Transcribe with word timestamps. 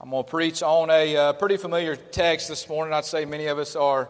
I'm 0.00 0.10
going 0.10 0.22
to 0.22 0.30
preach 0.30 0.62
on 0.62 0.90
a 0.90 1.16
uh, 1.16 1.32
pretty 1.32 1.56
familiar 1.56 1.96
text 1.96 2.46
this 2.46 2.68
morning. 2.68 2.94
I'd 2.94 3.04
say 3.04 3.24
many 3.24 3.46
of 3.46 3.58
us 3.58 3.74
are 3.74 4.08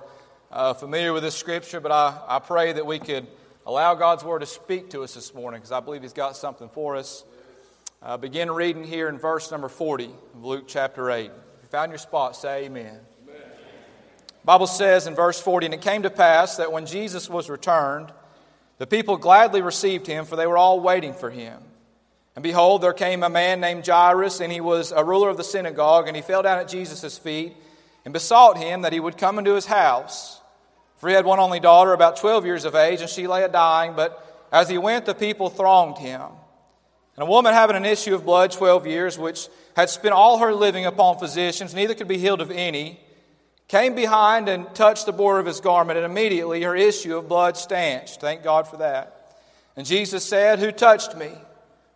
uh, 0.52 0.74
familiar 0.74 1.14
with 1.14 1.22
this 1.22 1.34
scripture, 1.34 1.80
but 1.80 1.90
I, 1.90 2.20
I 2.28 2.40
pray 2.40 2.74
that 2.74 2.84
we 2.84 2.98
could 2.98 3.26
allow 3.64 3.94
God's 3.94 4.22
word 4.22 4.40
to 4.40 4.46
speak 4.46 4.90
to 4.90 5.02
us 5.02 5.14
this 5.14 5.32
morning 5.32 5.60
because 5.60 5.72
I 5.72 5.80
believe 5.80 6.02
He's 6.02 6.12
got 6.12 6.36
something 6.36 6.68
for 6.68 6.96
us. 6.96 7.24
Uh, 8.02 8.18
begin 8.18 8.50
reading 8.50 8.84
here 8.84 9.08
in 9.08 9.16
verse 9.16 9.50
number 9.50 9.70
40 9.70 10.10
of 10.34 10.44
Luke 10.44 10.64
chapter 10.66 11.10
8. 11.10 11.24
If 11.24 11.32
you 11.62 11.68
found 11.70 11.90
your 11.90 11.98
spot, 11.98 12.36
say 12.36 12.66
amen. 12.66 13.00
amen. 13.26 13.42
Bible 14.44 14.66
says 14.66 15.06
in 15.06 15.14
verse 15.14 15.40
40, 15.40 15.68
And 15.68 15.74
it 15.74 15.80
came 15.80 16.02
to 16.02 16.10
pass 16.10 16.58
that 16.58 16.70
when 16.70 16.84
Jesus 16.84 17.30
was 17.30 17.48
returned, 17.48 18.12
the 18.76 18.86
people 18.86 19.16
gladly 19.16 19.62
received 19.62 20.06
him, 20.06 20.26
for 20.26 20.36
they 20.36 20.46
were 20.46 20.58
all 20.58 20.80
waiting 20.80 21.14
for 21.14 21.30
him. 21.30 21.62
And 22.38 22.42
behold, 22.44 22.82
there 22.82 22.92
came 22.92 23.24
a 23.24 23.28
man 23.28 23.58
named 23.58 23.84
Jairus, 23.84 24.38
and 24.38 24.52
he 24.52 24.60
was 24.60 24.92
a 24.92 25.02
ruler 25.02 25.28
of 25.28 25.36
the 25.36 25.42
synagogue, 25.42 26.06
and 26.06 26.14
he 26.14 26.22
fell 26.22 26.40
down 26.40 26.60
at 26.60 26.68
Jesus' 26.68 27.18
feet 27.18 27.56
and 28.04 28.14
besought 28.14 28.56
him 28.56 28.82
that 28.82 28.92
he 28.92 29.00
would 29.00 29.18
come 29.18 29.40
into 29.40 29.56
his 29.56 29.66
house. 29.66 30.40
For 30.98 31.08
he 31.08 31.16
had 31.16 31.24
one 31.24 31.40
only 31.40 31.58
daughter, 31.58 31.92
about 31.92 32.16
12 32.18 32.46
years 32.46 32.64
of 32.64 32.76
age, 32.76 33.00
and 33.00 33.10
she 33.10 33.26
lay 33.26 33.42
a 33.42 33.48
dying, 33.48 33.94
but 33.96 34.46
as 34.52 34.68
he 34.68 34.78
went, 34.78 35.04
the 35.04 35.16
people 35.16 35.50
thronged 35.50 35.98
him. 35.98 36.22
And 37.16 37.24
a 37.24 37.26
woman 37.26 37.54
having 37.54 37.74
an 37.74 37.84
issue 37.84 38.14
of 38.14 38.24
blood 38.24 38.52
12 38.52 38.86
years, 38.86 39.18
which 39.18 39.48
had 39.74 39.90
spent 39.90 40.14
all 40.14 40.38
her 40.38 40.54
living 40.54 40.86
upon 40.86 41.18
physicians, 41.18 41.74
neither 41.74 41.94
could 41.96 42.06
be 42.06 42.18
healed 42.18 42.40
of 42.40 42.52
any, 42.52 43.00
came 43.66 43.96
behind 43.96 44.48
and 44.48 44.72
touched 44.76 45.06
the 45.06 45.12
border 45.12 45.40
of 45.40 45.46
his 45.46 45.60
garment, 45.60 45.96
and 45.96 46.06
immediately 46.06 46.62
her 46.62 46.76
issue 46.76 47.16
of 47.16 47.28
blood 47.28 47.56
stanched. 47.56 48.20
Thank 48.20 48.44
God 48.44 48.68
for 48.68 48.76
that. 48.76 49.34
And 49.74 49.84
Jesus 49.84 50.24
said, 50.24 50.60
Who 50.60 50.70
touched 50.70 51.16
me? 51.16 51.32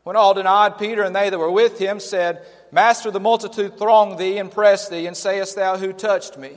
When 0.04 0.16
all 0.16 0.34
denied, 0.34 0.78
Peter 0.78 1.02
and 1.02 1.14
they 1.14 1.30
that 1.30 1.38
were 1.38 1.50
with 1.50 1.78
him 1.78 2.00
said, 2.00 2.44
Master, 2.72 3.10
the 3.10 3.20
multitude 3.20 3.78
throng 3.78 4.16
thee 4.16 4.38
and 4.38 4.50
press 4.50 4.88
thee, 4.88 5.06
and 5.06 5.16
sayest 5.16 5.56
thou, 5.56 5.76
Who 5.76 5.92
touched 5.92 6.36
me? 6.36 6.52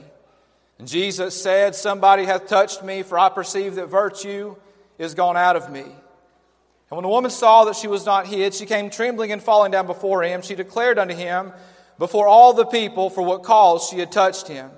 And 0.78 0.88
Jesus 0.88 1.40
said, 1.40 1.74
Somebody 1.74 2.24
hath 2.24 2.48
touched 2.48 2.82
me, 2.82 3.02
for 3.02 3.18
I 3.18 3.28
perceive 3.28 3.76
that 3.76 3.86
virtue 3.86 4.56
is 4.98 5.14
gone 5.14 5.36
out 5.36 5.56
of 5.56 5.70
me. 5.70 5.82
And 5.82 6.96
when 6.96 7.02
the 7.02 7.08
woman 7.08 7.30
saw 7.30 7.64
that 7.64 7.76
she 7.76 7.88
was 7.88 8.06
not 8.06 8.26
hid, 8.26 8.54
she 8.54 8.66
came 8.66 8.90
trembling 8.90 9.32
and 9.32 9.42
falling 9.42 9.72
down 9.72 9.86
before 9.86 10.22
him. 10.22 10.42
She 10.42 10.54
declared 10.54 10.98
unto 10.98 11.14
him 11.14 11.52
before 11.98 12.28
all 12.28 12.52
the 12.52 12.66
people 12.66 13.10
for 13.10 13.22
what 13.22 13.42
cause 13.42 13.88
she 13.88 13.98
had 13.98 14.12
touched 14.12 14.48
him, 14.48 14.70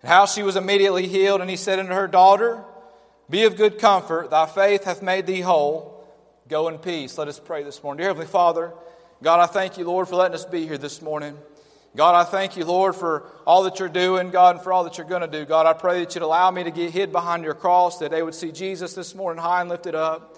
and 0.00 0.10
how 0.10 0.26
she 0.26 0.42
was 0.42 0.56
immediately 0.56 1.08
healed. 1.08 1.40
And 1.40 1.50
he 1.50 1.56
said 1.56 1.78
unto 1.78 1.92
her, 1.92 2.08
Daughter, 2.08 2.64
be 3.28 3.44
of 3.44 3.56
good 3.56 3.78
comfort, 3.78 4.30
thy 4.30 4.46
faith 4.46 4.84
hath 4.84 5.02
made 5.02 5.26
thee 5.26 5.40
whole. 5.40 5.91
Go 6.52 6.68
in 6.68 6.76
peace. 6.76 7.16
Let 7.16 7.28
us 7.28 7.40
pray 7.40 7.62
this 7.62 7.82
morning. 7.82 8.02
Dear 8.02 8.08
Heavenly 8.08 8.26
Father, 8.26 8.74
God, 9.22 9.40
I 9.40 9.46
thank 9.46 9.78
you, 9.78 9.86
Lord, 9.86 10.06
for 10.06 10.16
letting 10.16 10.34
us 10.34 10.44
be 10.44 10.66
here 10.66 10.76
this 10.76 11.00
morning. 11.00 11.34
God, 11.96 12.14
I 12.14 12.24
thank 12.24 12.58
you, 12.58 12.66
Lord, 12.66 12.94
for 12.94 13.24
all 13.46 13.62
that 13.62 13.78
you're 13.78 13.88
doing, 13.88 14.28
God, 14.30 14.56
and 14.56 14.62
for 14.62 14.70
all 14.70 14.84
that 14.84 14.98
you're 14.98 15.06
going 15.06 15.22
to 15.22 15.26
do. 15.26 15.46
God, 15.46 15.64
I 15.64 15.72
pray 15.72 16.00
that 16.00 16.14
you'd 16.14 16.20
allow 16.20 16.50
me 16.50 16.62
to 16.64 16.70
get 16.70 16.90
hid 16.90 17.10
behind 17.10 17.42
your 17.42 17.54
cross, 17.54 18.00
that 18.00 18.10
they 18.10 18.22
would 18.22 18.34
see 18.34 18.52
Jesus 18.52 18.92
this 18.92 19.14
morning 19.14 19.42
high 19.42 19.62
and 19.62 19.70
lifted 19.70 19.94
up. 19.94 20.36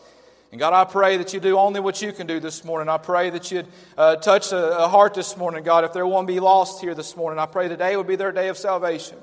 And 0.53 0.61
God, 0.61 0.73
I 0.73 0.85
pray 0.85 1.17
that 1.17 1.35
you 1.35 1.41
do 1.41 1.59
only 1.59 1.81
what 1.81 2.01
you 2.01 2.13
can 2.13 2.29
do 2.29 2.39
this 2.39 2.65
morning. 2.65 2.89
I 2.89 2.99
pray 2.99 3.31
that 3.31 3.51
you'd 3.51 3.67
uh, 3.99 4.15
touch 4.15 4.53
a, 4.53 4.85
a, 4.85 4.89
heart 4.89 5.15
this 5.15 5.37
morning, 5.37 5.65
God. 5.65 5.83
If 5.83 5.95
there 5.95 6.07
one 6.07 6.27
be 6.27 6.39
lost 6.39 6.81
here 6.81 6.95
this 6.95 7.17
morning, 7.17 7.41
I 7.41 7.47
pray 7.47 7.67
today 7.67 7.97
would 7.97 8.07
be 8.07 8.15
their 8.15 8.31
day 8.31 8.47
of 8.51 8.57
salvation. 8.57 9.19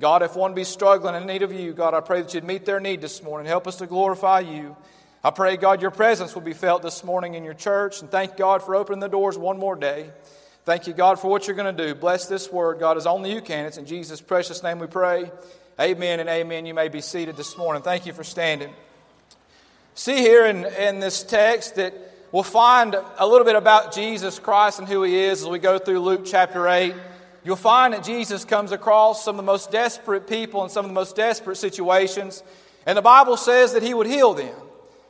God, 0.00 0.24
if 0.24 0.34
one 0.34 0.52
be 0.52 0.64
struggling 0.64 1.14
in 1.14 1.28
need 1.28 1.42
of 1.42 1.52
you, 1.52 1.74
God, 1.74 1.94
I 1.94 2.00
pray 2.00 2.22
that 2.22 2.34
you'd 2.34 2.42
meet 2.42 2.64
their 2.64 2.80
need 2.80 3.00
this 3.00 3.22
morning. 3.22 3.46
Help 3.46 3.68
us 3.68 3.76
to 3.76 3.86
glorify 3.86 4.40
you. 4.40 4.74
I 5.24 5.30
pray, 5.30 5.56
God, 5.56 5.80
your 5.80 5.90
presence 5.90 6.34
will 6.34 6.42
be 6.42 6.52
felt 6.52 6.82
this 6.82 7.02
morning 7.02 7.32
in 7.32 7.44
your 7.44 7.54
church. 7.54 8.02
And 8.02 8.10
thank 8.10 8.36
God 8.36 8.62
for 8.62 8.76
opening 8.76 9.00
the 9.00 9.08
doors 9.08 9.38
one 9.38 9.58
more 9.58 9.74
day. 9.74 10.10
Thank 10.66 10.86
you, 10.86 10.92
God, 10.92 11.18
for 11.18 11.30
what 11.30 11.46
you're 11.46 11.56
going 11.56 11.74
to 11.74 11.86
do. 11.86 11.94
Bless 11.94 12.26
this 12.26 12.52
word, 12.52 12.78
God, 12.78 12.98
as 12.98 13.06
only 13.06 13.32
you 13.32 13.40
can. 13.40 13.64
It's 13.64 13.78
in 13.78 13.86
Jesus' 13.86 14.20
precious 14.20 14.62
name 14.62 14.78
we 14.78 14.86
pray. 14.86 15.32
Amen 15.80 16.20
and 16.20 16.28
amen. 16.28 16.66
You 16.66 16.74
may 16.74 16.90
be 16.90 17.00
seated 17.00 17.38
this 17.38 17.56
morning. 17.56 17.82
Thank 17.82 18.04
you 18.04 18.12
for 18.12 18.22
standing. 18.22 18.70
See 19.94 20.18
here 20.18 20.44
in, 20.44 20.66
in 20.66 21.00
this 21.00 21.22
text 21.22 21.76
that 21.76 21.94
we'll 22.30 22.42
find 22.42 22.94
a 23.16 23.26
little 23.26 23.46
bit 23.46 23.56
about 23.56 23.94
Jesus 23.94 24.38
Christ 24.38 24.78
and 24.78 24.86
who 24.86 25.04
he 25.04 25.16
is 25.16 25.40
as 25.40 25.48
we 25.48 25.58
go 25.58 25.78
through 25.78 26.00
Luke 26.00 26.26
chapter 26.26 26.68
8. 26.68 26.94
You'll 27.44 27.56
find 27.56 27.94
that 27.94 28.04
Jesus 28.04 28.44
comes 28.44 28.72
across 28.72 29.24
some 29.24 29.36
of 29.36 29.38
the 29.38 29.50
most 29.50 29.70
desperate 29.70 30.28
people 30.28 30.64
in 30.64 30.68
some 30.68 30.84
of 30.84 30.90
the 30.90 30.94
most 30.94 31.16
desperate 31.16 31.56
situations. 31.56 32.42
And 32.84 32.98
the 32.98 33.02
Bible 33.02 33.38
says 33.38 33.72
that 33.72 33.82
he 33.82 33.94
would 33.94 34.06
heal 34.06 34.34
them. 34.34 34.54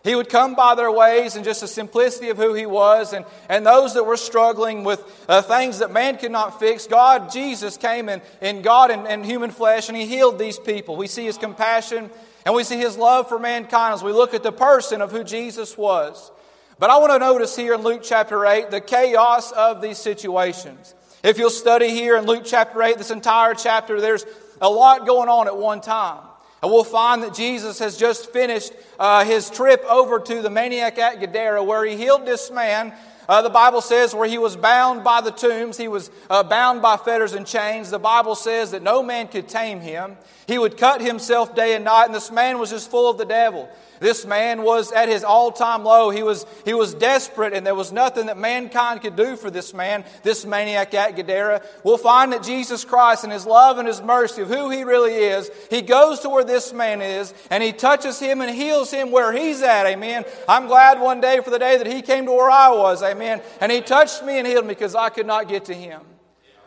He 0.05 0.15
would 0.15 0.29
come 0.29 0.55
by 0.55 0.75
their 0.75 0.93
ways 0.93 1.35
and 1.35 1.47
just 1.47 1.63
the 1.63 1.67
simplicity 1.67 2.29
of 2.29 2.37
who 2.37 2.53
he 2.53 2.67
was. 2.67 3.15
And, 3.15 3.25
and 3.49 3.65
those 3.65 3.95
that 3.95 4.05
were 4.05 4.19
struggling 4.19 4.85
with 4.85 5.03
uh, 5.31 5.41
things 5.41 5.79
that 5.79 5.91
man 5.91 6.19
could 6.19 6.31
not 6.31 6.61
fix, 6.61 6.87
God, 6.87 7.33
Jesus 7.33 7.79
came 7.79 8.11
in, 8.11 8.21
in 8.43 8.61
God 8.61 8.91
and, 8.91 9.09
and 9.09 9.25
human 9.25 9.51
flesh 9.51 9.89
and 9.89 9.97
he 9.97 10.05
healed 10.05 10.39
these 10.39 10.59
people. 10.59 10.97
We 10.97 11.07
see 11.07 11.25
his 11.25 11.39
compassion 11.39 12.11
and 12.45 12.55
we 12.55 12.65
see 12.65 12.77
his 12.77 12.99
love 12.99 13.31
for 13.31 13.39
mankind 13.39 13.95
as 13.95 14.03
we 14.03 14.13
look 14.13 14.35
at 14.35 14.43
the 14.43 14.53
person 14.53 15.01
of 15.01 15.11
who 15.11 15.25
Jesus 15.25 15.79
was. 15.79 16.31
But 16.79 16.91
I 16.91 16.99
want 16.99 17.13
to 17.13 17.19
notice 17.19 17.57
here 17.57 17.73
in 17.73 17.81
Luke 17.81 18.03
chapter 18.05 18.45
8 18.45 18.71
the 18.71 18.83
chaos 18.83 19.53
of 19.53 19.81
these 19.81 19.97
situations. 19.97 20.95
If 21.23 21.39
you'll 21.39 21.49
study 21.49 21.89
here 21.89 22.19
in 22.19 22.27
Luke 22.27 22.43
chapter 22.45 22.83
8, 22.83 22.99
this 22.99 23.11
entire 23.11 23.55
chapter, 23.55 24.03
there's 24.03 24.27
a 24.61 24.69
lot 24.69 25.07
going 25.07 25.31
on 25.31 25.47
at 25.47 25.57
one 25.57 25.81
time. 25.81 26.21
And 26.65 26.73
we'll 26.73 26.83
find 26.83 27.23
that 27.25 27.35
Jesus 27.35 27.79
has 27.81 27.95
just 27.95 28.33
finished 28.33 28.73
uh, 28.99 29.23
his 29.27 29.51
trip 29.51 29.85
over 29.85 30.19
to 30.19 30.41
the 30.41 30.49
maniac 30.49 30.97
at 30.97 31.21
Gadara 31.21 31.63
where 31.63 31.85
he 31.85 31.95
healed 31.95 32.25
this 32.25 32.51
man. 32.51 32.95
Uh, 33.29 33.43
the 33.43 33.51
Bible 33.51 33.83
says 33.83 34.15
where 34.15 34.27
he 34.27 34.39
was 34.39 34.57
bound 34.57 35.05
by 35.05 35.21
the 35.21 35.31
tombs, 35.31 35.77
he 35.77 35.89
was 35.89 36.11
uh, 36.31 36.43
bound 36.43 36.81
by 36.81 36.97
fetters 36.97 37.35
and 37.35 37.47
chains. 37.47 37.91
The 37.91 37.99
Bible 37.99 38.35
says 38.35 38.71
that 38.71 38.83
no 38.83 39.03
man 39.03 39.29
could 39.29 39.47
tame 39.47 39.81
him. 39.81 40.17
He 40.47 40.57
would 40.57 40.79
cut 40.79 41.03
himself 41.03 41.55
day 41.55 41.75
and 41.75 41.85
night, 41.85 42.07
and 42.07 42.15
this 42.15 42.31
man 42.31 42.59
was 42.59 42.71
just 42.71 42.91
full 42.91 43.11
of 43.11 43.19
the 43.19 43.27
devil. 43.27 43.69
This 44.01 44.27
man 44.27 44.63
was 44.63 44.93
at 44.93 45.09
his 45.09 45.25
all 45.25 45.53
time 45.53 45.85
low. 45.85 46.11
He 46.11 46.23
was, 46.23 46.47
he 46.65 46.75
was 46.75 46.95
desperate, 46.95 47.53
and 47.53 47.67
there 47.67 47.75
was 47.75 47.93
nothing 47.93 48.27
that 48.27 48.37
mankind 48.37 49.03
could 49.03 49.17
do 49.17 49.37
for 49.37 49.51
this 49.51 49.73
man, 49.73 50.05
this 50.23 50.45
maniac 50.45 50.95
at 50.95 51.17
Gadara. 51.17 51.63
We'll 51.83 51.99
find 51.99 52.33
that 52.33 52.43
Jesus 52.43 52.85
Christ, 52.85 53.25
in 53.25 53.31
his 53.31 53.47
love 53.47 53.79
and 53.79 53.89
his 53.89 54.03
mercy 54.03 54.43
of 54.43 54.49
who 54.49 54.71
he 54.71 54.85
really 54.85 55.15
is, 55.15 55.51
he 55.71 55.83
goes 55.83 56.21
to 56.21 56.29
where 56.29 56.45
this 56.45 56.73
man 56.73 57.03
is, 57.03 57.33
and 57.51 57.63
he 57.63 57.73
touches 57.73 58.19
him 58.19 58.41
and 58.41 58.55
heals 58.55 58.91
him 58.91 59.11
where 59.11 59.33
he's 59.33 59.63
at. 59.63 59.87
Amen. 59.87 60.25
I'm 60.49 60.67
glad 60.67 61.01
one 61.01 61.21
day 61.21 61.41
for 61.41 61.51
the 61.51 61.59
day 61.59 61.79
that 61.79 61.87
he 61.87 62.03
came 62.03 62.27
to 62.27 62.33
where 62.33 62.51
I 62.51 62.71
was. 62.71 63.03
Amen. 63.03 63.43
And 63.61 63.71
he 63.71 63.81
touched 63.81 64.25
me 64.25 64.39
and 64.39 64.47
healed 64.47 64.67
me 64.67 64.75
because 64.75 64.95
I 64.95 65.09
could 65.09 65.27
not 65.27 65.49
get 65.49 65.67
to 65.67 65.75
him 65.75 66.01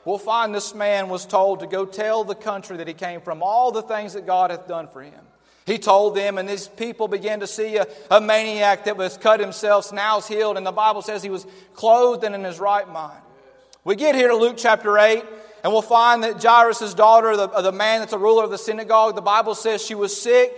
we'll 0.08 0.18
find 0.18 0.56
this 0.56 0.74
man 0.74 1.10
was 1.10 1.26
told 1.26 1.60
to 1.60 1.68
go 1.68 1.86
tell 1.86 2.24
the 2.24 2.34
country 2.34 2.78
that 2.78 2.88
he 2.88 2.94
came 2.94 3.20
from 3.20 3.44
all 3.44 3.74
the 3.74 3.82
things 3.82 4.14
that 4.14 4.26
God 4.26 4.52
hath 4.52 4.66
done 4.66 4.88
for 4.88 5.02
him. 5.04 5.27
He 5.68 5.78
told 5.78 6.16
them, 6.16 6.38
and 6.38 6.48
these 6.48 6.70
people 6.70 7.10
began 7.10 7.42
to 7.42 7.48
see 7.48 7.76
a, 7.76 7.86
a 8.10 8.22
maniac 8.22 8.86
that 8.86 8.96
was 8.96 9.18
cut 9.18 9.42
himself, 9.42 9.92
now's 9.92 10.26
healed, 10.26 10.56
and 10.56 10.66
the 10.66 10.72
Bible 10.72 11.02
says 11.02 11.22
he 11.22 11.30
was 11.30 11.46
clothed 11.74 12.24
and 12.24 12.34
in 12.34 12.46
his 12.46 12.58
right 12.58 12.88
mind. 12.88 13.22
We 13.84 13.98
get 13.98 14.16
here 14.16 14.30
to 14.30 14.36
Luke 14.38 14.56
chapter 14.58 14.98
8, 14.98 15.26
and 15.66 15.74
we'll 15.74 15.82
find 15.82 16.24
that 16.24 16.42
Jairus' 16.42 16.94
daughter, 16.94 17.36
the, 17.36 17.48
the 17.48 17.74
man 17.74 18.00
that's 18.00 18.14
a 18.14 18.18
ruler 18.18 18.46
of 18.46 18.50
the 18.50 18.58
synagogue, 18.58 19.16
the 19.16 19.22
Bible 19.22 19.56
says 19.56 19.86
she 19.86 19.94
was 19.94 20.20
sick 20.20 20.58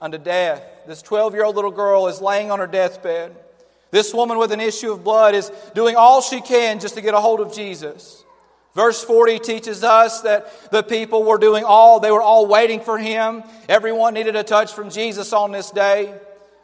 unto 0.00 0.16
death. 0.16 0.62
This 0.86 1.02
12 1.02 1.34
year 1.34 1.44
old 1.44 1.54
little 1.54 1.70
girl 1.70 2.06
is 2.06 2.22
laying 2.22 2.50
on 2.50 2.58
her 2.58 2.66
deathbed. 2.66 3.36
This 3.90 4.14
woman 4.14 4.38
with 4.38 4.52
an 4.52 4.60
issue 4.60 4.92
of 4.92 5.04
blood 5.04 5.34
is 5.34 5.52
doing 5.74 5.94
all 5.94 6.22
she 6.22 6.40
can 6.40 6.80
just 6.80 6.94
to 6.94 7.02
get 7.02 7.12
a 7.12 7.20
hold 7.20 7.40
of 7.40 7.52
Jesus. 7.52 8.24
Verse 8.78 9.02
40 9.02 9.40
teaches 9.40 9.82
us 9.82 10.20
that 10.20 10.70
the 10.70 10.84
people 10.84 11.24
were 11.24 11.38
doing 11.38 11.64
all, 11.64 11.98
they 11.98 12.12
were 12.12 12.22
all 12.22 12.46
waiting 12.46 12.78
for 12.78 12.96
him. 12.96 13.42
Everyone 13.68 14.14
needed 14.14 14.36
a 14.36 14.44
touch 14.44 14.72
from 14.72 14.88
Jesus 14.88 15.32
on 15.32 15.50
this 15.50 15.72
day. 15.72 16.14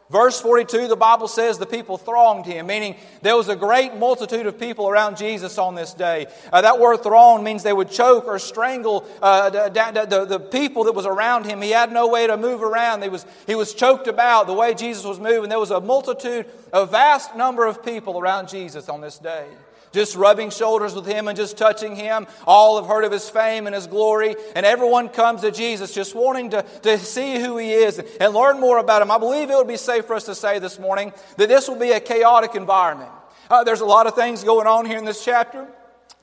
Verse 0.09 0.39
42, 0.39 0.87
the 0.87 0.95
Bible 0.95 1.27
says 1.27 1.57
the 1.57 1.65
people 1.65 1.97
thronged 1.97 2.45
him, 2.45 2.67
meaning 2.67 2.95
there 3.21 3.35
was 3.35 3.49
a 3.49 3.55
great 3.57 3.95
multitude 3.95 4.45
of 4.45 4.57
people 4.57 4.87
around 4.87 5.17
Jesus 5.17 5.57
on 5.57 5.75
this 5.75 5.93
day. 5.93 6.27
Uh, 6.53 6.61
that 6.61 6.79
word 6.79 7.03
throng 7.03 7.43
means 7.43 7.63
they 7.63 7.73
would 7.73 7.91
choke 7.91 8.27
or 8.27 8.39
strangle 8.39 9.05
uh, 9.21 9.49
the, 9.49 10.05
the, 10.09 10.25
the, 10.25 10.39
people 10.39 10.85
that 10.85 10.93
was 10.93 11.05
around 11.05 11.45
him. 11.45 11.61
He 11.61 11.71
had 11.71 11.91
no 11.91 12.07
way 12.07 12.27
to 12.27 12.37
move 12.37 12.63
around. 12.63 13.03
He 13.03 13.09
was, 13.09 13.25
he 13.45 13.55
was 13.55 13.73
choked 13.73 14.07
about 14.07 14.47
the 14.47 14.53
way 14.53 14.73
Jesus 14.73 15.03
was 15.03 15.19
moving. 15.19 15.49
There 15.49 15.59
was 15.59 15.71
a 15.71 15.81
multitude, 15.81 16.45
a 16.71 16.85
vast 16.85 17.35
number 17.35 17.65
of 17.65 17.83
people 17.83 18.17
around 18.17 18.47
Jesus 18.47 18.87
on 18.87 19.01
this 19.01 19.19
day 19.19 19.47
just 19.95 20.15
rubbing 20.15 20.51
shoulders 20.51 20.93
with 20.93 21.07
him 21.07 21.27
and 21.27 21.35
just 21.35 21.57
touching 21.57 21.95
him. 21.95 22.27
All 22.45 22.77
have 22.77 22.85
heard 22.85 23.03
of 23.03 23.11
his 23.11 23.27
fame 23.29 23.65
and 23.65 23.73
his 23.73 23.87
glory, 23.87 24.35
and 24.55 24.65
everyone 24.65 25.09
comes 25.09 25.41
to 25.41 25.51
Jesus 25.51 25.93
just 25.93 26.13
wanting 26.13 26.51
to, 26.51 26.61
to 26.83 26.99
see 26.99 27.39
who 27.39 27.57
he 27.57 27.71
is 27.71 27.97
and 28.19 28.33
learn 28.33 28.59
more 28.59 28.77
about 28.77 29.01
him. 29.01 29.09
I 29.09 29.17
believe 29.17 29.49
it 29.49 29.55
would 29.55 29.67
be 29.67 29.77
safe 29.77 30.05
for 30.05 30.15
us 30.15 30.25
to 30.25 30.35
say 30.35 30.59
this 30.59 30.77
morning 30.77 31.13
that 31.37 31.49
this 31.49 31.67
will 31.67 31.79
be 31.79 31.91
a 31.91 31.99
chaotic 31.99 32.55
environment. 32.55 33.11
Uh, 33.49 33.63
there's 33.63 33.81
a 33.81 33.85
lot 33.85 34.05
of 34.05 34.15
things 34.15 34.43
going 34.43 34.67
on 34.67 34.85
here 34.85 34.97
in 34.97 35.05
this 35.05 35.23
chapter. 35.23 35.67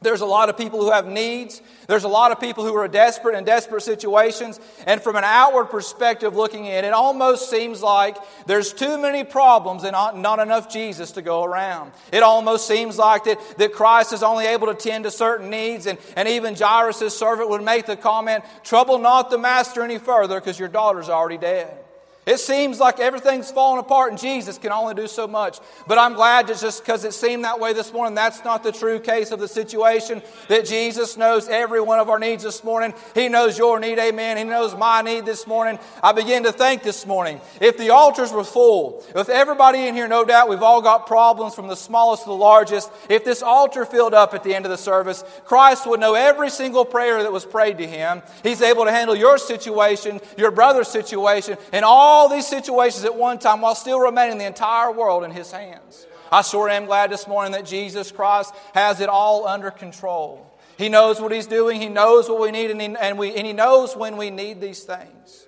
There's 0.03 0.21
a 0.21 0.27
lot 0.27 0.49
of 0.49 0.57
people 0.57 0.81
who 0.81 0.91
have 0.91 1.07
needs. 1.07 1.63
There's 1.87 2.05
a 2.05 2.09
lot 2.09 2.33
of 2.33 2.41
people 2.41 2.65
who 2.65 2.75
are 2.77 2.89
desperate 2.89 3.37
in 3.37 3.45
desperate 3.45 3.83
situations. 3.83 4.61
And 4.87 5.01
from 5.01 5.17
an 5.17 5.25
outward 5.25 5.67
perspective 5.67 6.35
looking 6.35 6.67
in, 6.67 6.85
it 6.85 6.93
almost 6.93 7.51
seems 7.51 7.83
like 7.83 8.17
there's 8.47 8.73
too 8.73 8.99
many 8.99 9.25
problems 9.25 9.85
and 9.85 9.93
not 9.93 10.39
enough 10.39 10.73
Jesus 10.73 11.13
to 11.13 11.23
go 11.23 11.45
around. 11.45 11.93
It 12.13 12.23
almost 12.23 12.67
seems 12.67 12.99
like 12.99 13.25
that, 13.25 13.39
that 13.59 13.73
Christ 13.73 14.13
is 14.13 14.23
only 14.23 14.47
able 14.47 14.69
to 14.69 14.75
tend 14.75 15.05
to 15.05 15.11
certain 15.11 15.51
needs. 15.51 15.87
And, 15.87 15.99
and 16.17 16.29
even 16.29 16.55
Jairus' 16.55 17.17
servant 17.17 17.51
would 17.51 17.63
make 17.63 17.87
the 17.87 17.97
comment, 17.97 18.45
Trouble 18.65 18.99
not 18.99 19.31
the 19.31 19.39
master 19.39 19.83
any 19.83 19.99
further 19.99 20.41
because 20.41 20.59
your 20.59 20.69
daughter's 20.69 21.09
already 21.09 21.39
dead. 21.39 21.82
It 22.25 22.39
seems 22.39 22.79
like 22.79 23.01
everything's 23.01 23.51
falling 23.51 23.81
apart 23.81 24.13
and 24.13 24.21
Jesus 24.21 24.57
can 24.57 24.71
only 24.71 24.95
do 24.95 25.09
so 25.09 25.27
much. 25.27 25.59
But 25.89 25.99
I'm 25.99 26.15
glad 26.15 26.47
that 26.47 26.59
just 26.59 26.85
because 26.85 27.05
it 27.05 27.15
seemed 27.15 27.45
that 27.45 27.59
way 27.59 27.73
this 27.73 27.93
morning, 27.93 28.15
that's 28.15 28.45
not 28.45 28.63
the 28.63 28.71
true 28.71 29.01
case 29.01 29.33
of 29.33 29.41
the 29.41 29.49
situation. 29.49 30.23
That 30.47 30.65
Jesus 30.65 31.17
knows 31.17 31.49
every 31.49 31.81
one 31.81 31.99
of 31.99 32.09
our 32.09 32.21
needs 32.21 32.45
this 32.45 32.63
morning. 32.63 32.95
He 33.17 33.29
knows 33.29 33.59
your 33.59 33.81
need, 33.81 33.99
amen. 33.99 34.37
He 34.37 34.45
knows 34.45 34.73
my 34.77 35.03
need 35.03 35.27
this 35.27 35.49
morning. 35.49 35.81
I 36.01 36.13
begin 36.13 36.45
to 36.45 36.53
think 36.53 36.85
this 36.85 37.07
morning, 37.07 37.41
if 37.61 37.77
the 37.77 37.91
altars 37.91 38.31
were 38.31 38.45
full, 38.45 39.05
if 39.17 39.29
everybody 39.29 39.89
in 39.89 39.97
here, 39.97 40.07
no 40.07 40.25
doubt, 40.25 40.49
we've 40.49 40.63
all 40.63 40.81
got 40.81 41.09
problems 41.09 41.57
from 41.57 41.67
the 41.67 41.75
smallest 41.75 42.23
to 42.23 42.29
the 42.29 42.37
largest. 42.37 42.89
If 43.09 43.25
this 43.25 43.43
altar 43.43 43.85
filled 43.85 44.15
up 44.15 44.33
at 44.33 44.45
the 44.45 44.55
end 44.55 44.65
of 44.65 44.71
the 44.71 44.79
service, 44.79 45.25
Christ 45.45 45.89
would 45.89 45.99
know 45.99 46.15
every 46.15 46.51
single 46.51 46.85
prayer 46.85 47.21
that 47.25 47.33
was 47.33 47.45
prayed 47.45 47.79
to 47.79 47.87
him. 47.87 48.23
He's 48.45 48.63
able 48.63 48.85
to 48.85 48.93
handle 48.93 49.17
your 49.17 49.39
situation, 49.39 50.21
your 50.39 50.53
brother's 50.53 50.87
situation, 50.87 51.59
and 51.73 51.85
all 51.85 52.12
all 52.13 52.29
these 52.29 52.47
situations 52.47 53.05
at 53.05 53.17
one 53.17 53.39
time 53.39 53.61
while 53.63 53.75
still 53.75 53.99
remaining 53.99 54.39
the 54.39 54.45
entire 54.45 54.93
world 54.93 55.25
in 55.25 55.31
His 55.31 55.51
hands. 55.51 56.07
I 56.31 56.43
sure 56.43 56.69
am 56.69 56.87
glad 56.87 57.11
this 57.11 57.27
morning 57.27 57.53
that 57.53 57.67
Jesus 57.67 58.13
Christ 58.13 58.55
has 58.75 59.01
it 59.01 59.09
all 59.09 59.47
under 59.47 59.71
control. 59.71 60.47
He 60.79 60.89
knows 60.89 61.21
what 61.21 61.33
He's 61.33 61.47
doing, 61.47 61.81
He 61.81 61.89
knows 61.89 62.29
what 62.29 62.41
we 62.41 62.51
need, 62.51 62.71
and 62.71 62.81
He, 62.81 62.95
and 63.01 63.19
we, 63.19 63.35
and 63.35 63.47
he 63.47 63.53
knows 63.53 63.97
when 63.97 64.17
we 64.17 64.31
need 64.31 64.61
these 64.61 64.83
things. 64.83 65.47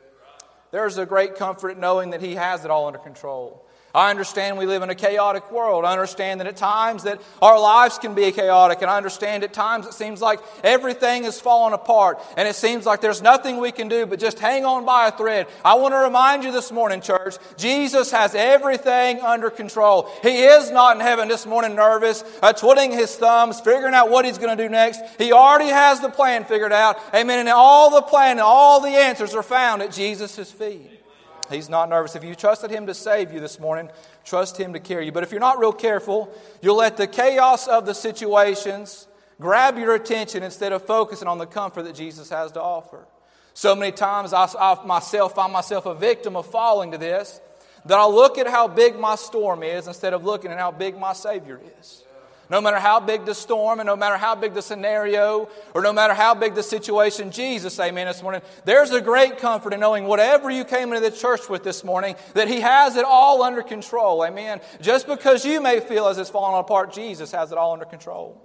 There's 0.70 0.98
a 0.98 1.06
great 1.06 1.36
comfort 1.36 1.78
knowing 1.78 2.10
that 2.10 2.20
He 2.20 2.34
has 2.34 2.64
it 2.64 2.70
all 2.70 2.86
under 2.86 2.98
control. 2.98 3.63
I 3.94 4.10
understand 4.10 4.58
we 4.58 4.66
live 4.66 4.82
in 4.82 4.90
a 4.90 4.94
chaotic 4.94 5.52
world. 5.52 5.84
I 5.84 5.92
understand 5.92 6.40
that 6.40 6.48
at 6.48 6.56
times 6.56 7.04
that 7.04 7.22
our 7.40 7.60
lives 7.60 7.96
can 7.98 8.12
be 8.12 8.32
chaotic. 8.32 8.82
And 8.82 8.90
I 8.90 8.96
understand 8.96 9.44
at 9.44 9.52
times 9.52 9.86
it 9.86 9.94
seems 9.94 10.20
like 10.20 10.40
everything 10.64 11.24
is 11.24 11.40
falling 11.40 11.74
apart. 11.74 12.20
And 12.36 12.48
it 12.48 12.56
seems 12.56 12.86
like 12.86 13.00
there's 13.00 13.22
nothing 13.22 13.58
we 13.58 13.70
can 13.70 13.86
do 13.86 14.04
but 14.04 14.18
just 14.18 14.40
hang 14.40 14.64
on 14.64 14.84
by 14.84 15.06
a 15.06 15.12
thread. 15.12 15.46
I 15.64 15.74
want 15.74 15.94
to 15.94 15.98
remind 15.98 16.42
you 16.42 16.50
this 16.50 16.72
morning, 16.72 17.02
church, 17.02 17.36
Jesus 17.56 18.10
has 18.10 18.34
everything 18.34 19.20
under 19.20 19.48
control. 19.48 20.10
He 20.22 20.42
is 20.42 20.72
not 20.72 20.96
in 20.96 21.00
heaven 21.00 21.28
this 21.28 21.46
morning 21.46 21.76
nervous, 21.76 22.24
uh, 22.42 22.52
twiddling 22.52 22.90
his 22.90 23.14
thumbs, 23.14 23.60
figuring 23.60 23.94
out 23.94 24.10
what 24.10 24.24
he's 24.24 24.38
going 24.38 24.56
to 24.56 24.62
do 24.62 24.68
next. 24.68 25.02
He 25.18 25.30
already 25.32 25.70
has 25.70 26.00
the 26.00 26.08
plan 26.08 26.44
figured 26.44 26.72
out. 26.72 26.98
Amen. 27.14 27.38
And 27.38 27.48
all 27.48 27.90
the 27.90 28.02
plan 28.02 28.32
and 28.32 28.40
all 28.40 28.80
the 28.80 28.88
answers 28.88 29.34
are 29.34 29.42
found 29.44 29.82
at 29.82 29.92
Jesus' 29.92 30.50
feet. 30.50 31.03
He's 31.50 31.68
not 31.68 31.88
nervous. 31.88 32.16
If 32.16 32.24
you 32.24 32.34
trusted 32.34 32.70
Him 32.70 32.86
to 32.86 32.94
save 32.94 33.32
you 33.32 33.40
this 33.40 33.58
morning, 33.58 33.90
trust 34.24 34.56
Him 34.56 34.72
to 34.72 34.80
carry 34.80 35.06
you. 35.06 35.12
But 35.12 35.22
if 35.22 35.30
you're 35.30 35.40
not 35.40 35.58
real 35.58 35.72
careful, 35.72 36.32
you'll 36.62 36.76
let 36.76 36.96
the 36.96 37.06
chaos 37.06 37.66
of 37.68 37.86
the 37.86 37.94
situations 37.94 39.06
grab 39.40 39.78
your 39.78 39.94
attention 39.94 40.42
instead 40.42 40.72
of 40.72 40.86
focusing 40.86 41.28
on 41.28 41.38
the 41.38 41.46
comfort 41.46 41.82
that 41.82 41.94
Jesus 41.94 42.30
has 42.30 42.52
to 42.52 42.62
offer. 42.62 43.06
So 43.52 43.74
many 43.74 43.92
times 43.92 44.32
I, 44.32 44.48
I 44.58 44.84
myself 44.84 45.34
find 45.34 45.52
myself 45.52 45.86
a 45.86 45.94
victim 45.94 46.36
of 46.36 46.46
falling 46.46 46.92
to 46.92 46.98
this 46.98 47.40
that 47.84 47.98
I'll 47.98 48.14
look 48.14 48.38
at 48.38 48.46
how 48.46 48.68
big 48.68 48.98
my 48.98 49.14
storm 49.14 49.62
is 49.62 49.86
instead 49.86 50.14
of 50.14 50.24
looking 50.24 50.50
at 50.50 50.58
how 50.58 50.70
big 50.70 50.98
my 50.98 51.12
Savior 51.12 51.60
is. 51.80 52.03
No 52.50 52.60
matter 52.60 52.78
how 52.78 53.00
big 53.00 53.24
the 53.24 53.34
storm 53.34 53.80
and 53.80 53.86
no 53.86 53.96
matter 53.96 54.16
how 54.16 54.34
big 54.34 54.52
the 54.52 54.60
scenario 54.60 55.48
or 55.72 55.80
no 55.80 55.92
matter 55.92 56.12
how 56.12 56.34
big 56.34 56.54
the 56.54 56.62
situation, 56.62 57.30
Jesus, 57.30 57.78
amen, 57.80 58.06
this 58.06 58.22
morning, 58.22 58.42
there's 58.64 58.90
a 58.90 59.00
great 59.00 59.38
comfort 59.38 59.72
in 59.72 59.80
knowing 59.80 60.04
whatever 60.04 60.50
you 60.50 60.64
came 60.64 60.92
into 60.92 61.00
the 61.00 61.16
church 61.16 61.48
with 61.48 61.64
this 61.64 61.84
morning, 61.84 62.16
that 62.34 62.48
He 62.48 62.60
has 62.60 62.96
it 62.96 63.04
all 63.06 63.42
under 63.42 63.62
control, 63.62 64.24
amen. 64.24 64.60
Just 64.80 65.06
because 65.06 65.44
you 65.44 65.60
may 65.60 65.80
feel 65.80 66.06
as 66.06 66.18
it's 66.18 66.30
falling 66.30 66.60
apart, 66.60 66.92
Jesus 66.92 67.32
has 67.32 67.50
it 67.50 67.58
all 67.58 67.72
under 67.72 67.86
control. 67.86 68.40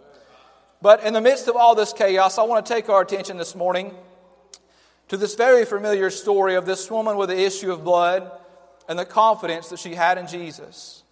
But 0.81 1.03
in 1.03 1.13
the 1.13 1.21
midst 1.21 1.49
of 1.49 1.57
all 1.57 1.75
this 1.75 1.91
chaos, 1.91 2.37
I 2.37 2.43
want 2.43 2.65
to 2.65 2.73
take 2.73 2.87
our 2.87 3.01
attention 3.01 3.37
this 3.37 3.53
morning 3.53 3.93
to 5.09 5.17
this 5.17 5.35
very 5.35 5.65
familiar 5.65 6.09
story 6.09 6.55
of 6.55 6.65
this 6.65 6.89
woman 6.89 7.17
with 7.17 7.29
the 7.29 7.39
issue 7.39 7.71
of 7.71 7.83
blood 7.83 8.31
and 8.87 8.97
the 8.97 9.05
confidence 9.05 9.67
that 9.69 9.79
she 9.79 9.93
had 9.93 10.17
in 10.17 10.27
Jesus. 10.27 11.03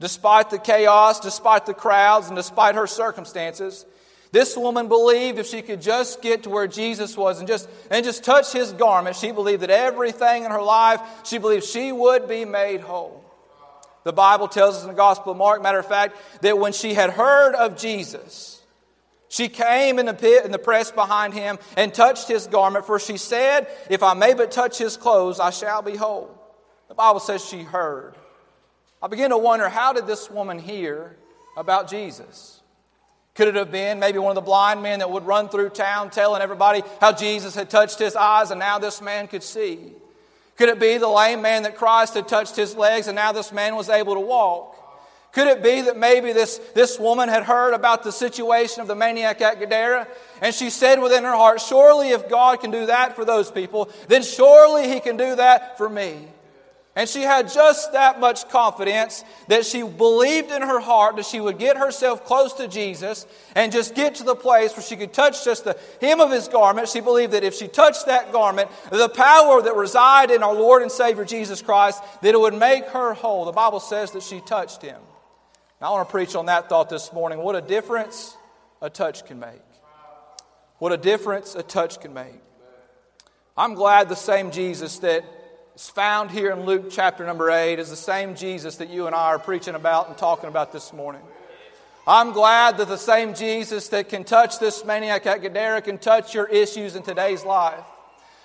Despite 0.00 0.48
the 0.48 0.58
chaos, 0.58 1.20
despite 1.20 1.66
the 1.66 1.74
crowds, 1.74 2.28
and 2.28 2.36
despite 2.36 2.74
her 2.74 2.86
circumstances, 2.86 3.84
this 4.32 4.56
woman 4.56 4.88
believed 4.88 5.38
if 5.38 5.46
she 5.46 5.60
could 5.60 5.82
just 5.82 6.22
get 6.22 6.44
to 6.44 6.50
where 6.50 6.66
Jesus 6.66 7.16
was 7.16 7.38
and 7.38 7.46
just, 7.46 7.68
and 7.90 8.04
just 8.04 8.24
touch 8.24 8.52
his 8.52 8.72
garment, 8.72 9.16
she 9.16 9.30
believed 9.30 9.62
that 9.62 9.70
everything 9.70 10.44
in 10.44 10.50
her 10.50 10.62
life, 10.62 11.00
she 11.24 11.38
believed 11.38 11.64
she 11.64 11.92
would 11.92 12.28
be 12.28 12.44
made 12.44 12.80
whole. 12.80 13.24
The 14.04 14.12
Bible 14.12 14.48
tells 14.48 14.76
us 14.76 14.82
in 14.82 14.88
the 14.88 14.94
Gospel 14.94 15.32
of 15.32 15.38
Mark, 15.38 15.62
matter 15.62 15.78
of 15.78 15.86
fact, 15.86 16.16
that 16.40 16.58
when 16.58 16.72
she 16.72 16.94
had 16.94 17.10
heard 17.10 17.54
of 17.54 17.76
Jesus, 17.76 18.62
she 19.28 19.48
came 19.48 19.98
in 19.98 20.06
the 20.06 20.14
pit 20.14 20.46
in 20.46 20.52
the 20.52 20.58
press 20.58 20.90
behind 20.90 21.34
him 21.34 21.58
and 21.76 21.92
touched 21.92 22.26
his 22.26 22.46
garment, 22.46 22.86
for 22.86 22.98
she 22.98 23.18
said, 23.18 23.66
If 23.90 24.02
I 24.02 24.14
may 24.14 24.32
but 24.32 24.50
touch 24.50 24.78
his 24.78 24.96
clothes, 24.96 25.38
I 25.38 25.50
shall 25.50 25.82
be 25.82 25.96
whole. 25.96 26.34
The 26.88 26.94
Bible 26.94 27.20
says 27.20 27.44
she 27.44 27.62
heard. 27.62 28.14
I 29.02 29.08
begin 29.08 29.30
to 29.30 29.38
wonder 29.38 29.68
how 29.68 29.92
did 29.92 30.06
this 30.06 30.30
woman 30.30 30.58
hear 30.58 31.16
about 31.56 31.88
Jesus? 31.88 32.60
Could 33.34 33.48
it 33.48 33.54
have 33.54 33.72
been 33.72 33.98
maybe 33.98 34.18
one 34.18 34.30
of 34.30 34.34
the 34.34 34.42
blind 34.42 34.82
men 34.82 34.98
that 34.98 35.10
would 35.10 35.24
run 35.24 35.48
through 35.48 35.70
town 35.70 36.10
telling 36.10 36.42
everybody 36.42 36.82
how 37.00 37.12
Jesus 37.12 37.54
had 37.54 37.70
touched 37.70 37.98
his 37.98 38.14
eyes 38.14 38.50
and 38.50 38.58
now 38.58 38.78
this 38.78 39.00
man 39.00 39.28
could 39.28 39.42
see? 39.42 39.92
Could 40.56 40.68
it 40.68 40.78
be 40.78 40.98
the 40.98 41.08
lame 41.08 41.40
man 41.40 41.62
that 41.62 41.76
Christ 41.76 42.14
had 42.14 42.28
touched 42.28 42.56
his 42.56 42.74
legs 42.74 43.06
and 43.06 43.16
now 43.16 43.32
this 43.32 43.52
man 43.52 43.76
was 43.76 43.88
able 43.88 44.14
to 44.14 44.20
walk? 44.20 44.76
Could 45.32 45.46
it 45.46 45.62
be 45.62 45.82
that 45.82 45.96
maybe 45.96 46.32
this, 46.34 46.58
this 46.74 46.98
woman 46.98 47.28
had 47.28 47.44
heard 47.44 47.72
about 47.72 48.02
the 48.02 48.12
situation 48.12 48.82
of 48.82 48.88
the 48.88 48.96
maniac 48.96 49.40
at 49.40 49.60
Gadara 49.60 50.08
and 50.42 50.54
she 50.54 50.68
said 50.68 51.00
within 51.00 51.24
her 51.24 51.30
heart, 51.30 51.62
Surely 51.62 52.10
if 52.10 52.28
God 52.28 52.60
can 52.60 52.70
do 52.70 52.86
that 52.86 53.16
for 53.16 53.24
those 53.24 53.50
people, 53.50 53.88
then 54.08 54.22
surely 54.22 54.88
He 54.88 55.00
can 55.00 55.16
do 55.16 55.36
that 55.36 55.78
for 55.78 55.88
me. 55.88 56.26
And 56.96 57.08
she 57.08 57.22
had 57.22 57.52
just 57.52 57.92
that 57.92 58.18
much 58.18 58.48
confidence 58.48 59.22
that 59.46 59.64
she 59.64 59.82
believed 59.82 60.50
in 60.50 60.60
her 60.60 60.80
heart 60.80 61.16
that 61.16 61.24
she 61.24 61.40
would 61.40 61.56
get 61.56 61.76
herself 61.76 62.24
close 62.24 62.52
to 62.54 62.66
Jesus 62.66 63.26
and 63.54 63.70
just 63.70 63.94
get 63.94 64.16
to 64.16 64.24
the 64.24 64.34
place 64.34 64.76
where 64.76 64.82
she 64.82 64.96
could 64.96 65.12
touch 65.12 65.44
just 65.44 65.64
the 65.64 65.78
hem 66.00 66.20
of 66.20 66.32
his 66.32 66.48
garment. 66.48 66.88
She 66.88 67.00
believed 67.00 67.32
that 67.32 67.44
if 67.44 67.54
she 67.54 67.68
touched 67.68 68.06
that 68.06 68.32
garment, 68.32 68.68
the 68.90 69.08
power 69.08 69.62
that 69.62 69.76
resided 69.76 70.34
in 70.34 70.42
our 70.42 70.54
Lord 70.54 70.82
and 70.82 70.90
Savior 70.90 71.24
Jesus 71.24 71.62
Christ, 71.62 72.02
that 72.22 72.34
it 72.34 72.40
would 72.40 72.54
make 72.54 72.84
her 72.86 73.14
whole. 73.14 73.44
The 73.44 73.52
Bible 73.52 73.80
says 73.80 74.10
that 74.12 74.24
she 74.24 74.40
touched 74.40 74.82
him. 74.82 75.00
Now, 75.80 75.88
I 75.88 75.90
want 75.92 76.08
to 76.08 76.12
preach 76.12 76.34
on 76.34 76.46
that 76.46 76.68
thought 76.68 76.90
this 76.90 77.12
morning. 77.12 77.38
What 77.38 77.54
a 77.54 77.62
difference 77.62 78.36
a 78.82 78.90
touch 78.90 79.24
can 79.24 79.38
make. 79.38 79.62
What 80.78 80.92
a 80.92 80.96
difference 80.96 81.54
a 81.54 81.62
touch 81.62 82.00
can 82.00 82.12
make. 82.12 82.40
I'm 83.56 83.74
glad 83.74 84.08
the 84.08 84.16
same 84.16 84.50
Jesus 84.50 84.98
that 84.98 85.24
is 85.74 85.88
found 85.88 86.30
here 86.30 86.50
in 86.50 86.64
Luke 86.64 86.86
chapter 86.90 87.24
number 87.24 87.50
8 87.50 87.78
is 87.78 87.90
the 87.90 87.96
same 87.96 88.34
Jesus 88.34 88.76
that 88.76 88.90
you 88.90 89.06
and 89.06 89.14
I 89.14 89.26
are 89.26 89.38
preaching 89.38 89.74
about 89.74 90.08
and 90.08 90.16
talking 90.16 90.48
about 90.48 90.72
this 90.72 90.92
morning. 90.92 91.22
I'm 92.06 92.32
glad 92.32 92.78
that 92.78 92.88
the 92.88 92.96
same 92.96 93.34
Jesus 93.34 93.88
that 93.88 94.08
can 94.08 94.24
touch 94.24 94.58
this 94.58 94.84
maniac 94.84 95.26
at 95.26 95.42
Gadara 95.42 95.82
can 95.82 95.98
touch 95.98 96.34
your 96.34 96.46
issues 96.46 96.96
in 96.96 97.02
today's 97.02 97.44
life. 97.44 97.84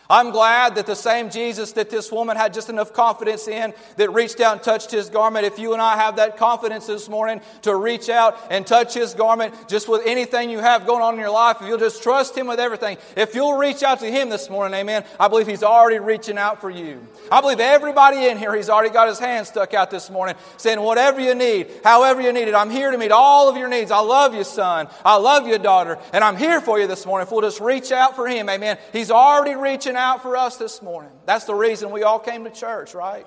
I'm 0.09 0.31
glad 0.31 0.75
that 0.75 0.85
the 0.85 0.95
same 0.95 1.29
Jesus 1.29 1.71
that 1.73 1.89
this 1.89 2.11
woman 2.11 2.37
had 2.37 2.53
just 2.53 2.69
enough 2.69 2.93
confidence 2.93 3.47
in 3.47 3.73
that 3.97 4.11
reached 4.11 4.39
out 4.39 4.53
and 4.53 4.63
touched 4.63 4.91
his 4.91 5.09
garment. 5.09 5.45
If 5.45 5.57
you 5.57 5.73
and 5.73 5.81
I 5.81 5.95
have 5.95 6.17
that 6.17 6.37
confidence 6.37 6.85
this 6.85 7.09
morning 7.09 7.41
to 7.63 7.75
reach 7.75 8.09
out 8.09 8.37
and 8.51 8.67
touch 8.67 8.93
his 8.93 9.13
garment 9.15 9.53
just 9.67 9.89
with 9.89 10.03
anything 10.05 10.49
you 10.49 10.59
have 10.59 10.85
going 10.85 11.01
on 11.01 11.15
in 11.15 11.19
your 11.19 11.31
life, 11.31 11.57
if 11.61 11.67
you'll 11.67 11.79
just 11.79 12.03
trust 12.03 12.37
him 12.37 12.45
with 12.47 12.59
everything, 12.59 12.97
if 13.15 13.33
you'll 13.33 13.57
reach 13.57 13.81
out 13.81 13.99
to 14.01 14.05
him 14.05 14.29
this 14.29 14.49
morning, 14.49 14.79
amen, 14.79 15.05
I 15.19 15.27
believe 15.27 15.47
he's 15.47 15.63
already 15.63 15.99
reaching 15.99 16.37
out 16.37 16.61
for 16.61 16.69
you. 16.69 17.05
I 17.31 17.41
believe 17.41 17.59
everybody 17.59 18.25
in 18.25 18.37
here, 18.37 18.55
he's 18.55 18.69
already 18.69 18.93
got 18.93 19.07
his 19.07 19.17
hand 19.17 19.47
stuck 19.47 19.73
out 19.73 19.89
this 19.89 20.11
morning 20.11 20.35
saying, 20.57 20.79
whatever 20.79 21.19
you 21.19 21.33
need, 21.33 21.71
however 21.83 22.21
you 22.21 22.31
need 22.31 22.47
it, 22.47 22.53
I'm 22.53 22.69
here 22.69 22.91
to 22.91 22.97
meet 22.97 23.11
all 23.11 23.49
of 23.49 23.57
your 23.57 23.69
needs. 23.69 23.89
I 23.89 23.99
love 23.99 24.35
you, 24.35 24.43
son. 24.43 24.87
I 25.03 25.15
love 25.15 25.47
you, 25.47 25.57
daughter. 25.57 25.97
And 26.13 26.23
I'm 26.23 26.37
here 26.37 26.61
for 26.61 26.79
you 26.79 26.85
this 26.85 27.05
morning. 27.05 27.25
If 27.25 27.31
we'll 27.31 27.41
just 27.41 27.59
reach 27.59 27.91
out 27.91 28.15
for 28.15 28.27
him, 28.27 28.49
amen, 28.49 28.77
he's 28.93 29.09
already 29.09 29.55
reaching 29.55 29.94
out 29.97 30.21
for 30.21 30.37
us 30.37 30.57
this 30.57 30.81
morning. 30.81 31.11
That's 31.25 31.45
the 31.45 31.55
reason 31.55 31.91
we 31.91 32.03
all 32.03 32.19
came 32.19 32.43
to 32.43 32.49
church, 32.49 32.93
right? 32.93 33.25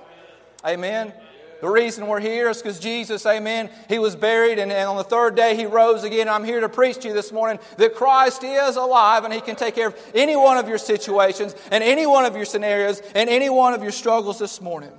Amen. 0.66 1.12
The 1.60 1.68
reason 1.68 2.06
we're 2.06 2.20
here 2.20 2.48
is 2.50 2.62
because 2.62 2.78
Jesus, 2.78 3.26
amen, 3.26 3.70
he 3.88 3.98
was 3.98 4.14
buried 4.14 4.60
and, 4.60 4.70
and, 4.70 4.88
on 4.88 4.96
the 4.96 5.02
third 5.02 5.34
day 5.34 5.56
he 5.56 5.66
rose 5.66 6.04
again. 6.04 6.28
I'm 6.28 6.44
here 6.44 6.60
to 6.60 6.68
preach 6.68 6.98
to 6.98 7.08
you 7.08 7.14
this 7.14 7.32
morning 7.32 7.58
that 7.78 7.96
Christ 7.96 8.44
is 8.44 8.76
alive 8.76 9.24
and 9.24 9.34
he 9.34 9.40
can 9.40 9.56
take 9.56 9.74
care 9.74 9.88
of 9.88 10.12
any 10.14 10.36
one 10.36 10.56
of 10.56 10.68
your 10.68 10.78
situations 10.78 11.56
and 11.72 11.82
any 11.82 12.06
one 12.06 12.24
of 12.24 12.36
your 12.36 12.44
scenarios 12.44 13.02
and 13.14 13.28
any 13.28 13.50
one 13.50 13.74
of 13.74 13.82
your 13.82 13.90
struggles 13.90 14.38
this 14.38 14.60
morning. 14.60 14.92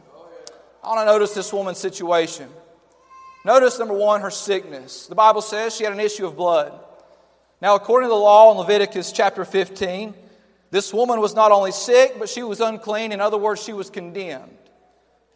I 0.83 0.87
want 0.89 0.99
to 1.01 1.05
notice 1.05 1.33
this 1.33 1.53
woman's 1.53 1.77
situation. 1.77 2.49
Notice, 3.45 3.79
number 3.79 3.93
one, 3.93 4.19
her 4.21 4.31
sickness. 4.31 5.07
The 5.07 5.15
Bible 5.15 5.41
says 5.41 5.75
she 5.75 5.85
had 5.85 5.93
an 5.93 5.99
issue 5.99 6.25
of 6.25 6.35
blood. 6.35 6.77
Now, 7.61 7.75
according 7.75 8.07
to 8.07 8.13
the 8.13 8.19
law 8.19 8.51
in 8.51 8.57
Leviticus 8.57 9.11
chapter 9.13 9.45
15, 9.45 10.13
this 10.71 10.93
woman 10.93 11.19
was 11.19 11.33
not 11.35 11.51
only 11.51 11.71
sick, 11.71 12.19
but 12.19 12.29
she 12.29 12.43
was 12.43 12.59
unclean. 12.59 13.11
In 13.11 13.21
other 13.21 13.37
words, 13.37 13.63
she 13.63 13.73
was 13.73 13.89
condemned. 13.89 14.57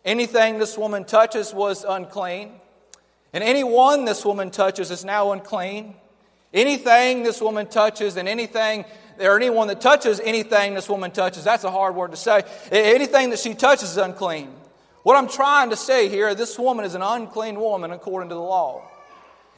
Anything 0.06 0.60
this 0.60 0.78
woman 0.78 1.06
touches 1.06 1.54
was 1.54 1.84
unclean. 1.84 2.52
And 3.32 3.44
anyone 3.44 4.06
this 4.06 4.24
woman 4.24 4.52
touches 4.52 4.92
is 4.92 5.04
now 5.04 5.32
unclean. 5.32 5.96
Anything 6.54 7.24
this 7.24 7.42
woman 7.42 7.66
touches 7.66 8.16
and 8.16 8.30
anything, 8.30 8.86
or 9.20 9.38
anyone 9.38 9.68
that 9.70 9.82
touches 9.82 10.20
anything 10.20 10.76
this 10.76 10.88
woman 10.88 11.10
touches, 11.10 11.44
that's 11.44 11.64
a 11.64 11.72
hard 11.72 11.96
word 11.96 12.12
to 12.12 12.18
say. 12.18 12.44
Anything 12.72 13.32
that 13.32 13.40
she 13.40 13.56
touches 13.56 13.92
is 13.92 13.98
unclean. 13.98 14.54
What 15.02 15.18
I'm 15.18 15.28
trying 15.28 15.72
to 15.72 15.76
say 15.76 16.10
here, 16.10 16.36
this 16.36 16.60
woman 16.60 16.86
is 16.86 16.94
an 16.94 17.02
unclean 17.02 17.60
woman 17.60 17.90
according 17.92 18.30
to 18.30 18.36
the 18.36 18.42
law. 18.42 18.84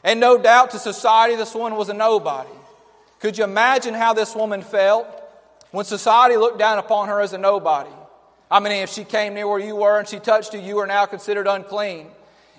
And 0.02 0.20
no 0.20 0.38
doubt 0.38 0.70
to 0.70 0.78
society, 0.78 1.36
this 1.36 1.54
woman 1.54 1.76
was 1.76 1.90
a 1.90 1.94
nobody. 1.94 2.48
Could 3.18 3.36
you 3.36 3.44
imagine 3.44 3.92
how 3.92 4.14
this 4.14 4.34
woman 4.34 4.62
felt 4.62 5.06
when 5.70 5.84
society 5.84 6.36
looked 6.36 6.58
down 6.58 6.78
upon 6.78 7.08
her 7.08 7.20
as 7.20 7.32
a 7.32 7.38
nobody? 7.38 7.90
I 8.50 8.60
mean, 8.60 8.72
if 8.72 8.90
she 8.90 9.04
came 9.04 9.34
near 9.34 9.48
where 9.48 9.58
you 9.58 9.76
were 9.76 9.98
and 9.98 10.06
she 10.06 10.18
touched 10.18 10.54
you, 10.54 10.60
you 10.60 10.78
are 10.78 10.86
now 10.86 11.06
considered 11.06 11.46
unclean. 11.46 12.08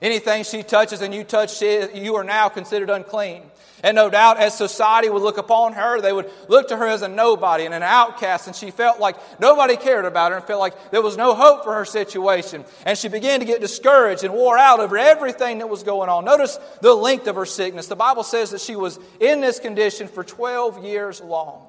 Anything 0.02 0.44
she 0.44 0.62
touches 0.62 1.02
and 1.02 1.14
you 1.14 1.24
touch, 1.24 1.62
you 1.62 2.16
are 2.16 2.24
now 2.24 2.50
considered 2.50 2.90
unclean. 2.90 3.44
And 3.84 3.96
no 3.96 4.10
doubt, 4.10 4.38
as 4.38 4.58
society 4.58 5.08
would 5.08 5.22
look 5.22 5.38
upon 5.38 5.74
her, 5.74 6.02
they 6.02 6.12
would 6.12 6.30
look 6.48 6.70
to 6.70 6.78
her 6.78 6.88
as 6.88 7.04
a 7.04 7.08
nobody 7.08 7.66
and 7.66 7.76
an 7.76 7.84
outcast, 7.84 8.48
and 8.48 8.56
she 8.56 8.72
felt 8.72 9.00
like 9.00 9.16
nobody 9.40 9.76
cared 9.76 10.06
about 10.06 10.32
her 10.32 10.38
and 10.38 10.46
felt 10.46 10.60
like 10.60 10.90
there 10.90 11.02
was 11.02 11.16
no 11.16 11.36
hope 11.36 11.64
for 11.64 11.74
her 11.76 11.86
situation. 11.86 12.66
And 12.86 12.98
she 12.98 13.08
began 13.08 13.40
to 13.40 13.46
get 13.46 13.62
discouraged 13.62 14.24
and 14.24 14.34
wore 14.34 14.58
out 14.58 14.80
over 14.80 14.98
everything 14.98 15.60
that 15.60 15.70
was 15.70 15.84
going 15.84 16.10
on. 16.10 16.26
Notice 16.26 16.58
the 16.82 16.94
length 16.94 17.28
of 17.28 17.36
her 17.36 17.46
sickness. 17.46 17.86
The 17.86 17.96
Bible 17.96 18.24
says 18.24 18.50
that 18.50 18.62
she 18.62 18.76
was 18.76 19.00
in 19.20 19.42
this 19.42 19.60
condition 19.60 20.08
for 20.08 20.24
12 20.24 20.84
years 20.84 21.22
long. 21.22 21.67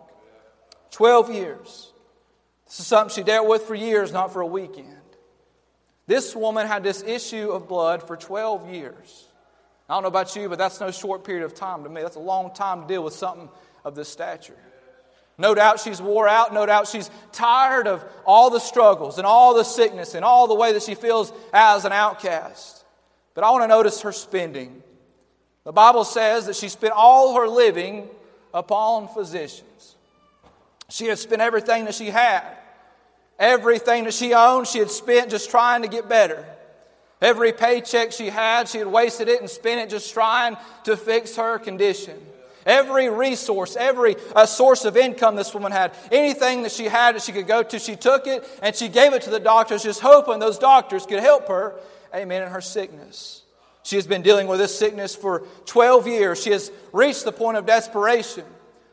12 0.99 1.33
years. 1.33 1.93
This 2.67 2.81
is 2.81 2.89
something 2.89 3.15
she 3.15 3.23
dealt 3.23 3.47
with 3.47 3.63
for 3.63 3.77
years, 3.77 4.13
not 4.13 4.33
for 4.33 4.41
a 4.41 4.47
weekend. 4.47 4.97
This 6.09 6.35
woman 6.35 6.67
had 6.67 6.83
this 6.83 7.05
issue 7.05 7.51
of 7.51 7.69
blood 7.69 8.03
for 8.03 8.17
12 8.17 8.69
years. 8.75 9.29
I 9.89 9.95
don't 9.95 10.03
know 10.03 10.09
about 10.09 10.35
you, 10.35 10.49
but 10.49 10.59
that's 10.59 10.81
no 10.81 10.91
short 10.91 11.23
period 11.23 11.45
of 11.45 11.55
time 11.55 11.85
to 11.85 11.89
me. 11.89 12.03
That's 12.03 12.17
a 12.17 12.19
long 12.19 12.53
time 12.53 12.83
to 12.83 12.89
deal 12.89 13.05
with 13.05 13.15
something 13.15 13.49
of 13.85 13.95
this 13.95 14.09
stature. 14.09 14.59
No 15.39 15.55
doubt 15.55 15.79
she's 15.79 16.03
wore 16.03 16.27
out. 16.27 16.53
No 16.53 16.67
doubt 16.67 16.89
she's 16.89 17.13
tired 17.31 17.87
of 17.87 18.05
all 18.27 18.51
the 18.51 18.59
struggles 18.59 19.19
and 19.19 19.27
all 19.27 19.55
the 19.55 19.63
sickness 19.63 20.17
and 20.17 20.25
all 20.25 20.49
the 20.49 20.57
way 20.57 20.73
that 20.73 20.83
she 20.83 20.97
feels 20.97 21.33
as 21.53 21.85
an 21.85 21.93
outcast. 21.93 22.85
But 23.35 23.45
I 23.45 23.53
want 23.53 23.63
to 23.63 23.69
notice 23.69 24.01
her 24.01 24.11
spending. 24.11 24.83
The 25.63 25.71
Bible 25.71 26.03
says 26.03 26.47
that 26.47 26.57
she 26.57 26.69
spent 26.69 26.93
all 26.93 27.37
her 27.37 27.47
living 27.47 28.09
upon 28.53 29.07
physicians. 29.07 29.95
She 30.91 31.07
had 31.07 31.19
spent 31.19 31.43
everything 31.43 31.85
that 31.85 31.95
she 31.95 32.07
had. 32.07 32.45
Everything 33.39 34.05
that 34.05 34.15
she 34.15 34.35
owned, 34.35 34.67
she 34.67 34.79
had 34.79 34.91
spent 34.91 35.31
just 35.31 35.51
trying 35.51 35.83
to 35.83 35.89
get 35.89 36.09
better. 36.09 36.45
Every 37.21 37.53
paycheck 37.53 38.13
she 38.13 38.31
had, 38.31 38.69
she 38.69 38.79
had 38.79 38.87
wasted 38.87 39.29
it 39.29 39.41
and 39.41 39.51
spent 39.51 39.81
it 39.81 39.91
just 39.91 40.13
trying 40.13 40.57
to 40.85 40.97
fix 40.97 41.37
her 41.37 41.59
condition. 41.59 42.17
Every 42.65 43.09
resource, 43.09 43.77
every 43.77 44.17
uh, 44.37 44.47
source 44.47 44.85
of 44.85 44.97
income 44.97 45.37
this 45.37 45.55
woman 45.55 45.73
had, 45.73 45.95
anything 46.13 46.63
that 46.65 46.73
she 46.73 46.85
had 46.85 47.15
that 47.15 47.23
she 47.23 47.33
could 47.33 47.47
go 47.47 47.63
to, 47.63 47.79
she 47.79 47.97
took 47.97 48.27
it 48.27 48.45
and 48.63 48.75
she 48.75 48.89
gave 48.89 49.15
it 49.15 49.23
to 49.23 49.31
the 49.31 49.41
doctors, 49.41 49.83
just 49.83 50.01
hoping 50.01 50.39
those 50.39 50.59
doctors 50.59 51.07
could 51.07 51.21
help 51.21 51.49
her, 51.49 51.75
amen, 52.15 52.43
in 52.43 52.51
her 52.51 52.61
sickness. 52.61 53.43
She 53.85 53.97
has 53.97 54.07
been 54.07 54.23
dealing 54.23 54.49
with 54.49 54.59
this 54.59 54.79
sickness 54.79 55.15
for 55.15 55.45
12 55.65 56.07
years. 56.09 56.43
She 56.43 56.51
has 56.51 56.71
reached 56.93 57.25
the 57.25 57.33
point 57.33 57.57
of 57.57 57.65
desperation. 57.65 58.45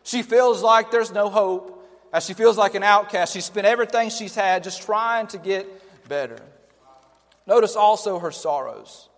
She 0.03 0.21
feels 0.21 0.63
like 0.63 0.89
there's 0.89 1.11
no 1.11 1.29
hope. 1.29 1.74
As 2.15 2.25
she 2.25 2.33
feels 2.33 2.57
like 2.57 2.75
an 2.75 2.83
outcast, 2.83 3.33
she 3.33 3.41
spent 3.41 3.67
everything 3.67 4.09
she's 4.09 4.33
had 4.33 4.63
just 4.63 4.83
trying 4.83 5.27
to 5.27 5.37
get 5.37 5.67
better. 6.07 6.39
Notice 7.45 7.75
also 7.75 8.19
her 8.19 8.31
sorrows. 8.31 9.09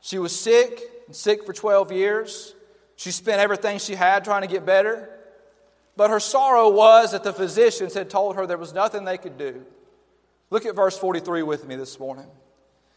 She 0.00 0.18
was 0.18 0.36
sick 0.36 0.80
and 1.06 1.14
sick 1.14 1.46
for 1.46 1.52
12 1.52 1.92
years. 1.92 2.52
She 2.96 3.12
spent 3.12 3.40
everything 3.40 3.78
she 3.78 3.94
had 3.94 4.24
trying 4.24 4.42
to 4.42 4.48
get 4.48 4.66
better. 4.66 5.08
But 5.96 6.10
her 6.10 6.18
sorrow 6.18 6.70
was 6.70 7.12
that 7.12 7.22
the 7.22 7.32
physicians 7.32 7.94
had 7.94 8.10
told 8.10 8.34
her 8.34 8.48
there 8.48 8.58
was 8.58 8.74
nothing 8.74 9.04
they 9.04 9.16
could 9.16 9.38
do. 9.38 9.64
Look 10.50 10.66
at 10.66 10.74
verse 10.74 10.98
43 10.98 11.44
with 11.44 11.68
me 11.68 11.76
this 11.76 12.00
morning. 12.00 12.26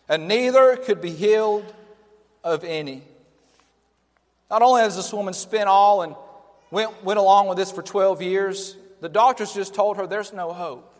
And 0.09 0.27
neither 0.27 0.77
could 0.77 0.99
be 0.99 1.11
healed 1.11 1.71
of 2.43 2.63
any. 2.63 3.03
Not 4.49 4.63
only 4.63 4.81
has 4.81 4.95
this 4.95 5.13
woman 5.13 5.35
spent 5.35 5.69
all 5.69 6.01
and 6.01 6.15
went, 6.71 7.03
went 7.03 7.19
along 7.19 7.49
with 7.49 7.59
this 7.59 7.71
for 7.71 7.83
12 7.83 8.23
years, 8.23 8.75
the 8.99 9.09
doctors 9.09 9.53
just 9.53 9.73
told 9.73 9.97
her 9.97 10.07
there's 10.07 10.33
no 10.33 10.53
hope. 10.53 10.93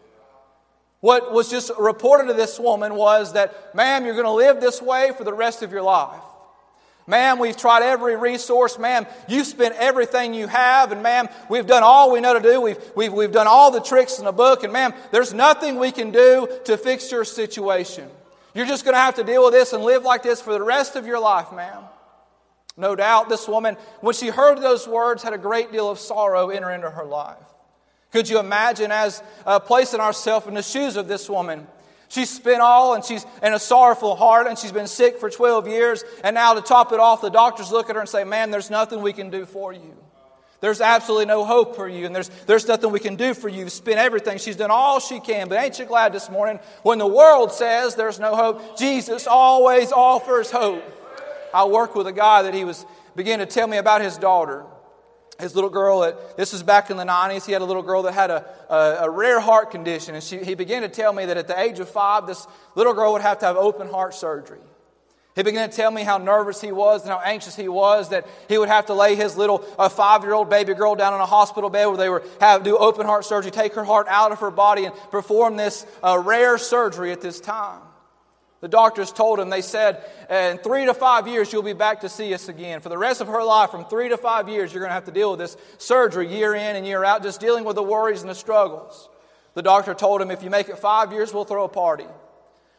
What 0.99 1.31
was 1.31 1.49
just 1.49 1.71
reported 1.77 2.27
to 2.27 2.33
this 2.33 2.59
woman 2.59 2.95
was 2.95 3.33
that, 3.33 3.75
ma'am, 3.75 4.05
you're 4.05 4.15
going 4.15 4.25
to 4.25 4.31
live 4.31 4.59
this 4.59 4.81
way 4.81 5.11
for 5.15 5.23
the 5.23 5.33
rest 5.33 5.61
of 5.61 5.71
your 5.71 5.83
life. 5.83 6.21
Ma'am, 7.09 7.39
we've 7.39 7.55
tried 7.55 7.83
every 7.83 8.17
resource. 8.17 8.77
Ma'am, 8.77 9.05
you've 9.29 9.47
spent 9.47 9.75
everything 9.75 10.33
you 10.33 10.47
have. 10.47 10.91
And 10.91 11.01
ma'am, 11.01 11.29
we've 11.49 11.65
done 11.65 11.83
all 11.83 12.11
we 12.11 12.19
know 12.19 12.33
to 12.33 12.41
do. 12.41 12.59
We've, 12.59 12.77
we've, 12.95 13.13
we've 13.13 13.31
done 13.31 13.47
all 13.47 13.71
the 13.71 13.79
tricks 13.79 14.19
in 14.19 14.25
the 14.25 14.33
book. 14.33 14.63
And 14.63 14.73
ma'am, 14.73 14.93
there's 15.11 15.33
nothing 15.33 15.79
we 15.79 15.91
can 15.91 16.11
do 16.11 16.49
to 16.65 16.77
fix 16.77 17.09
your 17.11 17.23
situation. 17.23 18.09
You're 18.53 18.65
just 18.65 18.83
going 18.83 18.95
to 18.95 18.99
have 18.99 19.15
to 19.15 19.23
deal 19.23 19.45
with 19.45 19.53
this 19.53 19.71
and 19.71 19.83
live 19.83 20.03
like 20.03 20.23
this 20.23 20.41
for 20.41 20.51
the 20.51 20.61
rest 20.61 20.95
of 20.97 21.05
your 21.05 21.19
life, 21.19 21.53
ma'am. 21.53 21.83
No 22.75 22.95
doubt 22.95 23.29
this 23.29 23.47
woman, 23.47 23.77
when 24.01 24.13
she 24.13 24.27
heard 24.27 24.61
those 24.61 24.87
words, 24.87 25.23
had 25.23 25.33
a 25.33 25.37
great 25.37 25.71
deal 25.71 25.89
of 25.89 25.99
sorrow 25.99 26.49
enter 26.49 26.71
into 26.71 26.89
her 26.89 27.05
life. 27.05 27.37
Could 28.17 28.29
you 28.29 28.39
imagine 28.39 28.91
as 28.91 29.21
uh, 29.45 29.59
placing 29.59 29.99
ourselves 29.99 30.47
in 30.47 30.55
the 30.55 30.63
shoes 30.63 30.95
of 30.95 31.07
this 31.07 31.29
woman? 31.29 31.67
She's 32.09 32.31
spent 32.31 32.61
all 32.61 32.95
and 32.95 33.05
she's 33.05 33.23
in 33.43 33.53
a 33.53 33.59
sorrowful 33.59 34.15
heart 34.15 34.47
and 34.47 34.57
she's 34.57 34.71
been 34.71 34.87
sick 34.87 35.19
for 35.19 35.29
12 35.29 35.67
years. 35.67 36.03
And 36.23 36.33
now 36.33 36.55
to 36.55 36.61
top 36.61 36.91
it 36.93 36.99
off, 36.99 37.21
the 37.21 37.29
doctors 37.29 37.71
look 37.71 37.91
at 37.91 37.95
her 37.95 37.99
and 38.01 38.09
say, 38.09 38.23
Man, 38.23 38.49
there's 38.49 38.71
nothing 38.71 39.03
we 39.03 39.13
can 39.13 39.29
do 39.29 39.45
for 39.45 39.71
you. 39.71 39.95
There's 40.61 40.81
absolutely 40.81 41.27
no 41.27 41.45
hope 41.45 41.75
for 41.75 41.87
you, 41.87 42.07
and 42.07 42.15
there's, 42.15 42.29
there's 42.47 42.67
nothing 42.67 42.91
we 42.91 42.99
can 42.99 43.17
do 43.17 43.35
for 43.35 43.49
you. 43.49 43.69
Spend 43.69 43.99
everything. 43.99 44.39
She's 44.39 44.55
done 44.55 44.71
all 44.71 44.99
she 44.99 45.19
can. 45.19 45.47
But 45.47 45.63
ain't 45.63 45.77
you 45.77 45.85
glad 45.85 46.11
this 46.11 46.27
morning 46.27 46.59
when 46.81 46.97
the 46.97 47.05
world 47.05 47.51
says 47.51 47.93
there's 47.93 48.19
no 48.19 48.35
hope? 48.35 48.79
Jesus 48.79 49.27
always 49.27 49.91
offers 49.91 50.49
hope. 50.49 50.83
I 51.53 51.65
worked 51.65 51.95
with 51.95 52.07
a 52.07 52.13
guy 52.13 52.41
that 52.41 52.55
he 52.55 52.65
was 52.65 52.83
beginning 53.15 53.45
to 53.45 53.53
tell 53.53 53.67
me 53.67 53.77
about 53.77 54.01
his 54.01 54.17
daughter 54.17 54.65
his 55.39 55.55
little 55.55 55.69
girl 55.69 56.01
that 56.01 56.37
this 56.37 56.53
was 56.53 56.63
back 56.63 56.89
in 56.89 56.97
the 56.97 57.05
90s 57.05 57.45
he 57.45 57.51
had 57.51 57.61
a 57.61 57.65
little 57.65 57.83
girl 57.83 58.03
that 58.03 58.13
had 58.13 58.31
a, 58.31 58.45
a, 58.69 59.05
a, 59.05 59.09
rare 59.09 59.39
heart 59.39 59.71
condition 59.71 60.15
and 60.15 60.23
she, 60.23 60.43
he 60.43 60.55
began 60.55 60.81
to 60.81 60.89
tell 60.89 61.13
me 61.13 61.25
that 61.25 61.37
at 61.37 61.47
the 61.47 61.59
age 61.59 61.79
of 61.79 61.89
five 61.89 62.27
this 62.27 62.47
little 62.75 62.93
girl 62.93 63.13
would 63.13 63.21
have 63.21 63.39
to 63.39 63.45
have 63.45 63.55
open 63.57 63.89
heart 63.89 64.13
surgery. 64.13 64.59
He 65.35 65.43
began 65.43 65.69
to 65.69 65.75
tell 65.75 65.91
me 65.91 66.01
how 66.01 66.17
nervous 66.17 66.59
he 66.59 66.71
was 66.71 67.03
and 67.03 67.11
how 67.11 67.19
anxious 67.19 67.55
he 67.55 67.67
was 67.67 68.09
that 68.09 68.25
he 68.49 68.57
would 68.57 68.69
have 68.69 68.87
to 68.87 68.95
lay 68.95 69.13
his 69.13 69.37
little 69.37 69.63
uh, 69.77 69.87
five-year-old 69.87 70.49
baby 70.49 70.73
girl 70.73 70.95
down 70.95 71.13
on 71.13 71.21
a 71.21 71.27
hospital 71.27 71.69
bed 71.69 71.85
where 71.85 71.97
they 71.97 72.09
would 72.09 72.23
have 72.41 72.63
do 72.63 72.75
open 72.75 73.05
heart 73.05 73.23
surgery 73.23 73.51
take 73.51 73.75
her 73.75 73.83
heart 73.83 74.07
out 74.09 74.31
of 74.31 74.39
her 74.39 74.49
body 74.49 74.85
and 74.85 74.95
perform 75.11 75.55
this 75.55 75.85
uh, 76.03 76.17
rare 76.17 76.57
surgery 76.57 77.11
at 77.11 77.21
this 77.21 77.39
time 77.39 77.81
the 78.59 78.67
doctors 78.67 79.11
told 79.11 79.39
him, 79.39 79.49
they 79.49 79.61
said, 79.61 80.03
in 80.29 80.57
three 80.57 80.85
to 80.85 80.93
five 80.93 81.27
years, 81.27 81.53
you'll 81.53 81.61
be 81.61 81.73
back 81.73 82.01
to 82.01 82.09
see 82.09 82.33
us 82.33 82.49
again. 82.49 82.81
For 82.81 82.89
the 82.89 82.97
rest 82.97 83.21
of 83.21 83.27
her 83.27 83.43
life, 83.43 83.69
from 83.69 83.85
three 83.85 84.09
to 84.09 84.17
five 84.17 84.49
years, 84.49 84.73
you're 84.73 84.81
going 84.81 84.89
to 84.89 84.95
have 84.95 85.05
to 85.05 85.11
deal 85.11 85.31
with 85.31 85.39
this 85.39 85.57
surgery 85.77 86.27
year 86.27 86.55
in 86.55 86.75
and 86.75 86.85
year 86.85 87.03
out, 87.03 87.21
just 87.21 87.39
dealing 87.39 87.63
with 87.65 87.75
the 87.75 87.83
worries 87.83 88.21
and 88.21 88.29
the 88.29 88.35
struggles. 88.35 89.09
The 89.53 89.61
doctor 89.61 89.93
told 89.93 90.21
him, 90.21 90.31
if 90.31 90.43
you 90.43 90.49
make 90.49 90.69
it 90.69 90.79
five 90.79 91.11
years, 91.11 91.33
we'll 91.33 91.45
throw 91.45 91.65
a 91.65 91.69
party. 91.69 92.05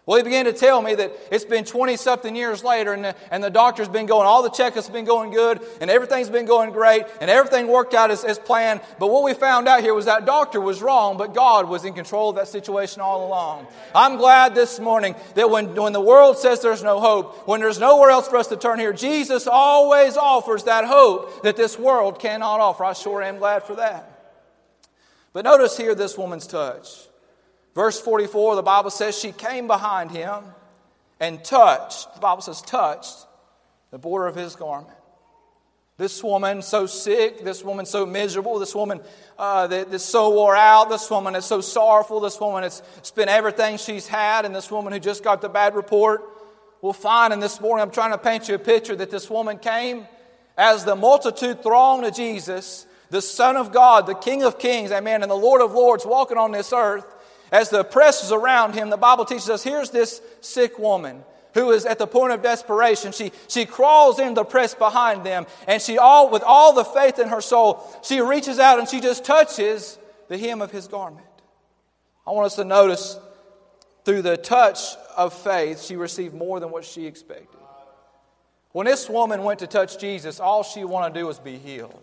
Well, 0.08 0.16
he 0.16 0.22
began 0.22 0.46
to 0.46 0.54
tell 0.54 0.80
me 0.80 0.94
that 0.94 1.12
it's 1.30 1.44
been 1.44 1.66
20 1.66 1.98
something 1.98 2.34
years 2.34 2.64
later, 2.64 2.94
and 2.94 3.04
the, 3.04 3.14
and 3.30 3.44
the 3.44 3.50
doctor's 3.50 3.90
been 3.90 4.06
going, 4.06 4.26
all 4.26 4.42
the 4.42 4.48
checkups 4.48 4.84
have 4.84 4.92
been 4.94 5.04
going 5.04 5.32
good, 5.32 5.60
and 5.82 5.90
everything's 5.90 6.30
been 6.30 6.46
going 6.46 6.70
great, 6.70 7.04
and 7.20 7.28
everything 7.28 7.68
worked 7.68 7.92
out 7.92 8.10
as, 8.10 8.24
as 8.24 8.38
planned. 8.38 8.80
But 8.98 9.08
what 9.08 9.22
we 9.22 9.34
found 9.34 9.68
out 9.68 9.82
here 9.82 9.92
was 9.92 10.06
that 10.06 10.24
doctor 10.24 10.62
was 10.62 10.80
wrong, 10.80 11.18
but 11.18 11.34
God 11.34 11.68
was 11.68 11.84
in 11.84 11.92
control 11.92 12.30
of 12.30 12.36
that 12.36 12.48
situation 12.48 13.02
all 13.02 13.26
along. 13.26 13.66
I'm 13.94 14.16
glad 14.16 14.54
this 14.54 14.80
morning 14.80 15.14
that 15.34 15.50
when, 15.50 15.74
when 15.74 15.92
the 15.92 16.00
world 16.00 16.38
says 16.38 16.62
there's 16.62 16.82
no 16.82 17.00
hope, 17.00 17.46
when 17.46 17.60
there's 17.60 17.78
nowhere 17.78 18.08
else 18.08 18.28
for 18.28 18.38
us 18.38 18.46
to 18.46 18.56
turn 18.56 18.78
here, 18.78 18.94
Jesus 18.94 19.46
always 19.46 20.16
offers 20.16 20.64
that 20.64 20.86
hope 20.86 21.42
that 21.42 21.56
this 21.56 21.78
world 21.78 22.18
cannot 22.18 22.60
offer. 22.60 22.82
I 22.82 22.94
sure 22.94 23.22
am 23.22 23.36
glad 23.36 23.64
for 23.64 23.74
that. 23.74 24.40
But 25.34 25.44
notice 25.44 25.76
here 25.76 25.94
this 25.94 26.16
woman's 26.16 26.46
touch. 26.46 27.07
Verse 27.78 28.00
44, 28.00 28.56
the 28.56 28.62
Bible 28.62 28.90
says 28.90 29.16
she 29.16 29.30
came 29.30 29.68
behind 29.68 30.10
him 30.10 30.42
and 31.20 31.44
touched, 31.44 32.12
the 32.12 32.20
Bible 32.20 32.42
says, 32.42 32.60
touched 32.60 33.24
the 33.92 33.98
border 33.98 34.26
of 34.26 34.34
his 34.34 34.56
garment. 34.56 34.96
This 35.96 36.20
woman 36.24 36.60
so 36.62 36.86
sick, 36.86 37.44
this 37.44 37.62
woman 37.62 37.86
so 37.86 38.04
miserable, 38.04 38.58
this 38.58 38.74
woman 38.74 39.00
uh, 39.38 39.68
that's 39.68 40.02
so 40.02 40.30
wore 40.30 40.56
out, 40.56 40.90
this 40.90 41.08
woman 41.08 41.34
that's 41.34 41.46
so 41.46 41.60
sorrowful, 41.60 42.18
this 42.18 42.40
woman 42.40 42.62
that's 42.62 42.82
spent 43.02 43.30
everything 43.30 43.76
she's 43.76 44.08
had, 44.08 44.44
and 44.44 44.52
this 44.52 44.72
woman 44.72 44.92
who 44.92 44.98
just 44.98 45.22
got 45.22 45.40
the 45.40 45.48
bad 45.48 45.76
report. 45.76 46.22
We'll 46.82 46.92
find 46.92 47.32
in 47.32 47.38
this 47.38 47.60
morning, 47.60 47.82
I'm 47.82 47.92
trying 47.92 48.10
to 48.10 48.18
paint 48.18 48.48
you 48.48 48.56
a 48.56 48.58
picture 48.58 48.96
that 48.96 49.12
this 49.12 49.30
woman 49.30 49.56
came 49.56 50.08
as 50.56 50.84
the 50.84 50.96
multitude 50.96 51.62
thronged 51.62 52.06
to 52.06 52.10
Jesus, 52.10 52.86
the 53.10 53.22
Son 53.22 53.56
of 53.56 53.70
God, 53.70 54.08
the 54.08 54.14
King 54.14 54.42
of 54.42 54.58
Kings, 54.58 54.90
amen, 54.90 55.22
and 55.22 55.30
the 55.30 55.36
Lord 55.36 55.60
of 55.60 55.74
Lords 55.74 56.04
walking 56.04 56.38
on 56.38 56.50
this 56.50 56.72
earth, 56.72 57.06
as 57.50 57.70
the 57.70 57.84
press 57.84 58.24
is 58.24 58.32
around 58.32 58.74
him, 58.74 58.90
the 58.90 58.96
Bible 58.96 59.24
teaches 59.24 59.50
us 59.50 59.62
here's 59.62 59.90
this 59.90 60.20
sick 60.40 60.78
woman 60.78 61.24
who 61.54 61.70
is 61.70 61.86
at 61.86 61.98
the 61.98 62.06
point 62.06 62.32
of 62.32 62.42
desperation. 62.42 63.12
She, 63.12 63.32
she 63.48 63.64
crawls 63.64 64.18
in 64.18 64.34
the 64.34 64.44
press 64.44 64.74
behind 64.74 65.24
them, 65.24 65.46
and 65.66 65.80
she 65.80 65.98
all 65.98 66.30
with 66.30 66.42
all 66.42 66.74
the 66.74 66.84
faith 66.84 67.18
in 67.18 67.28
her 67.28 67.40
soul, 67.40 67.84
she 68.02 68.20
reaches 68.20 68.58
out 68.58 68.78
and 68.78 68.88
she 68.88 69.00
just 69.00 69.24
touches 69.24 69.98
the 70.28 70.38
hem 70.38 70.62
of 70.62 70.70
his 70.70 70.86
garment. 70.86 71.26
I 72.26 72.30
want 72.32 72.46
us 72.46 72.56
to 72.56 72.64
notice 72.64 73.18
through 74.04 74.22
the 74.22 74.36
touch 74.36 74.78
of 75.16 75.32
faith, 75.32 75.82
she 75.82 75.96
received 75.96 76.34
more 76.34 76.60
than 76.60 76.70
what 76.70 76.84
she 76.84 77.06
expected. 77.06 77.58
When 78.72 78.86
this 78.86 79.08
woman 79.08 79.42
went 79.42 79.60
to 79.60 79.66
touch 79.66 79.98
Jesus, 79.98 80.40
all 80.40 80.62
she 80.62 80.84
wanted 80.84 81.14
to 81.14 81.20
do 81.20 81.26
was 81.26 81.38
be 81.38 81.56
healed. 81.58 82.02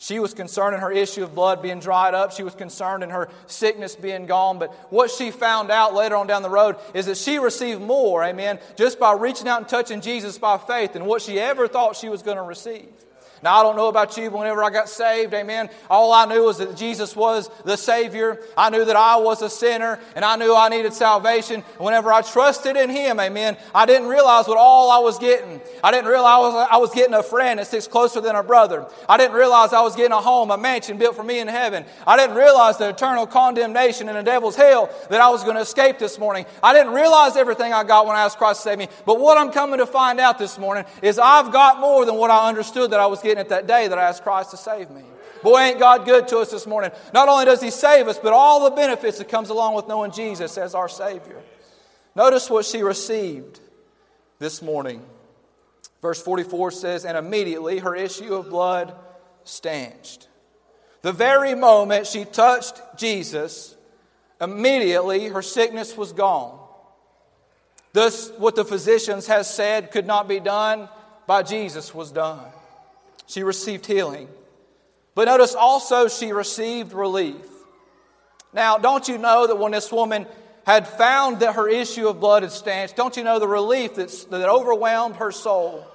She 0.00 0.20
was 0.20 0.32
concerned 0.32 0.76
in 0.76 0.80
her 0.80 0.92
issue 0.92 1.24
of 1.24 1.34
blood 1.34 1.60
being 1.60 1.80
dried 1.80 2.14
up. 2.14 2.32
She 2.32 2.44
was 2.44 2.54
concerned 2.54 3.02
in 3.02 3.10
her 3.10 3.28
sickness 3.48 3.96
being 3.96 4.26
gone. 4.26 4.60
But 4.60 4.72
what 4.92 5.10
she 5.10 5.32
found 5.32 5.72
out 5.72 5.92
later 5.92 6.14
on 6.14 6.28
down 6.28 6.42
the 6.42 6.50
road 6.50 6.76
is 6.94 7.06
that 7.06 7.16
she 7.16 7.38
received 7.40 7.82
more, 7.82 8.22
amen, 8.22 8.60
just 8.76 9.00
by 9.00 9.12
reaching 9.12 9.48
out 9.48 9.58
and 9.58 9.68
touching 9.68 10.00
Jesus 10.00 10.38
by 10.38 10.56
faith 10.56 10.92
than 10.92 11.04
what 11.04 11.20
she 11.20 11.40
ever 11.40 11.66
thought 11.66 11.96
she 11.96 12.08
was 12.08 12.22
going 12.22 12.36
to 12.36 12.44
receive. 12.44 12.88
Now, 13.42 13.58
I 13.58 13.62
don't 13.62 13.76
know 13.76 13.88
about 13.88 14.16
you, 14.16 14.30
but 14.30 14.38
whenever 14.38 14.62
I 14.64 14.70
got 14.70 14.88
saved, 14.88 15.32
amen, 15.34 15.70
all 15.88 16.12
I 16.12 16.24
knew 16.24 16.44
was 16.44 16.58
that 16.58 16.76
Jesus 16.76 17.14
was 17.14 17.50
the 17.64 17.76
Savior. 17.76 18.40
I 18.56 18.70
knew 18.70 18.84
that 18.84 18.96
I 18.96 19.16
was 19.16 19.42
a 19.42 19.50
sinner, 19.50 19.98
and 20.16 20.24
I 20.24 20.36
knew 20.36 20.54
I 20.54 20.68
needed 20.68 20.92
salvation. 20.92 21.62
whenever 21.78 22.12
I 22.12 22.22
trusted 22.22 22.76
in 22.76 22.90
Him, 22.90 23.20
amen, 23.20 23.56
I 23.74 23.86
didn't 23.86 24.08
realize 24.08 24.48
what 24.48 24.58
all 24.58 24.90
I 24.90 24.98
was 24.98 25.18
getting. 25.18 25.60
I 25.82 25.90
didn't 25.90 26.08
realize 26.08 26.68
I 26.70 26.76
was 26.78 26.92
getting 26.92 27.14
a 27.14 27.22
friend 27.22 27.58
that 27.58 27.66
sticks 27.66 27.86
closer 27.86 28.20
than 28.20 28.34
a 28.34 28.42
brother. 28.42 28.86
I 29.08 29.16
didn't 29.16 29.36
realize 29.36 29.72
I 29.72 29.82
was 29.82 29.94
getting 29.94 30.12
a 30.12 30.20
home, 30.20 30.50
a 30.50 30.58
mansion 30.58 30.98
built 30.98 31.14
for 31.14 31.22
me 31.22 31.38
in 31.40 31.48
heaven. 31.48 31.84
I 32.06 32.16
didn't 32.16 32.36
realize 32.36 32.76
the 32.76 32.88
eternal 32.88 33.26
condemnation 33.26 34.08
in 34.08 34.14
the 34.14 34.22
devil's 34.22 34.56
hell 34.56 34.90
that 35.10 35.20
I 35.20 35.28
was 35.28 35.44
going 35.44 35.56
to 35.56 35.62
escape 35.62 35.98
this 35.98 36.18
morning. 36.18 36.46
I 36.62 36.72
didn't 36.72 36.92
realize 36.92 37.36
everything 37.36 37.72
I 37.72 37.84
got 37.84 38.06
when 38.06 38.16
I 38.16 38.22
asked 38.24 38.38
Christ 38.38 38.62
to 38.62 38.70
save 38.70 38.78
me. 38.78 38.88
But 39.06 39.20
what 39.20 39.38
I'm 39.38 39.52
coming 39.52 39.78
to 39.78 39.86
find 39.86 40.18
out 40.20 40.38
this 40.38 40.58
morning 40.58 40.84
is 41.02 41.18
I've 41.18 41.52
got 41.52 41.80
more 41.80 42.04
than 42.04 42.16
what 42.16 42.30
I 42.30 42.48
understood 42.48 42.90
that 42.90 43.00
I 43.00 43.06
was 43.06 43.20
getting 43.20 43.27
it 43.36 43.50
that 43.50 43.66
day 43.66 43.88
that 43.88 43.98
I 43.98 44.04
asked 44.04 44.22
Christ 44.22 44.52
to 44.52 44.56
save 44.56 44.90
me. 44.90 45.02
Boy, 45.42 45.58
ain't 45.58 45.78
God 45.78 46.04
good 46.04 46.28
to 46.28 46.38
us 46.38 46.50
this 46.50 46.66
morning. 46.66 46.90
Not 47.14 47.28
only 47.28 47.44
does 47.44 47.62
He 47.62 47.70
save 47.70 48.08
us, 48.08 48.18
but 48.18 48.32
all 48.32 48.64
the 48.64 48.74
benefits 48.74 49.18
that 49.18 49.28
comes 49.28 49.50
along 49.50 49.74
with 49.74 49.88
knowing 49.88 50.10
Jesus 50.10 50.58
as 50.58 50.74
our 50.74 50.88
Savior. 50.88 51.40
Notice 52.16 52.50
what 52.50 52.64
she 52.64 52.82
received 52.82 53.60
this 54.38 54.62
morning. 54.62 55.04
Verse 56.02 56.22
44 56.22 56.70
says, 56.72 57.04
And 57.04 57.16
immediately 57.16 57.78
her 57.78 57.94
issue 57.94 58.34
of 58.34 58.50
blood 58.50 58.94
stanched. 59.44 60.28
The 61.02 61.12
very 61.12 61.54
moment 61.54 62.06
she 62.06 62.24
touched 62.24 62.80
Jesus, 62.96 63.76
immediately 64.40 65.28
her 65.28 65.42
sickness 65.42 65.96
was 65.96 66.12
gone. 66.12 66.58
Thus, 67.92 68.30
what 68.38 68.56
the 68.56 68.64
physicians 68.64 69.28
have 69.28 69.46
said 69.46 69.90
could 69.90 70.06
not 70.06 70.28
be 70.28 70.40
done 70.40 70.88
by 71.26 71.42
Jesus 71.42 71.94
was 71.94 72.10
done 72.10 72.44
she 73.28 73.44
received 73.44 73.86
healing. 73.86 74.28
But 75.14 75.26
notice 75.26 75.54
also 75.54 76.08
she 76.08 76.32
received 76.32 76.92
relief. 76.92 77.46
Now, 78.52 78.78
don't 78.78 79.06
you 79.06 79.18
know 79.18 79.46
that 79.46 79.56
when 79.56 79.72
this 79.72 79.92
woman 79.92 80.26
had 80.66 80.88
found 80.88 81.40
that 81.40 81.54
her 81.54 81.68
issue 81.68 82.08
of 82.08 82.18
blood 82.20 82.42
had 82.42 82.52
stanched, 82.52 82.96
don't 82.96 83.16
you 83.16 83.24
know 83.24 83.38
the 83.38 83.48
relief 83.48 83.94
that's, 83.94 84.24
that 84.24 84.48
overwhelmed 84.48 85.16
her 85.16 85.30
soul? 85.30 85.86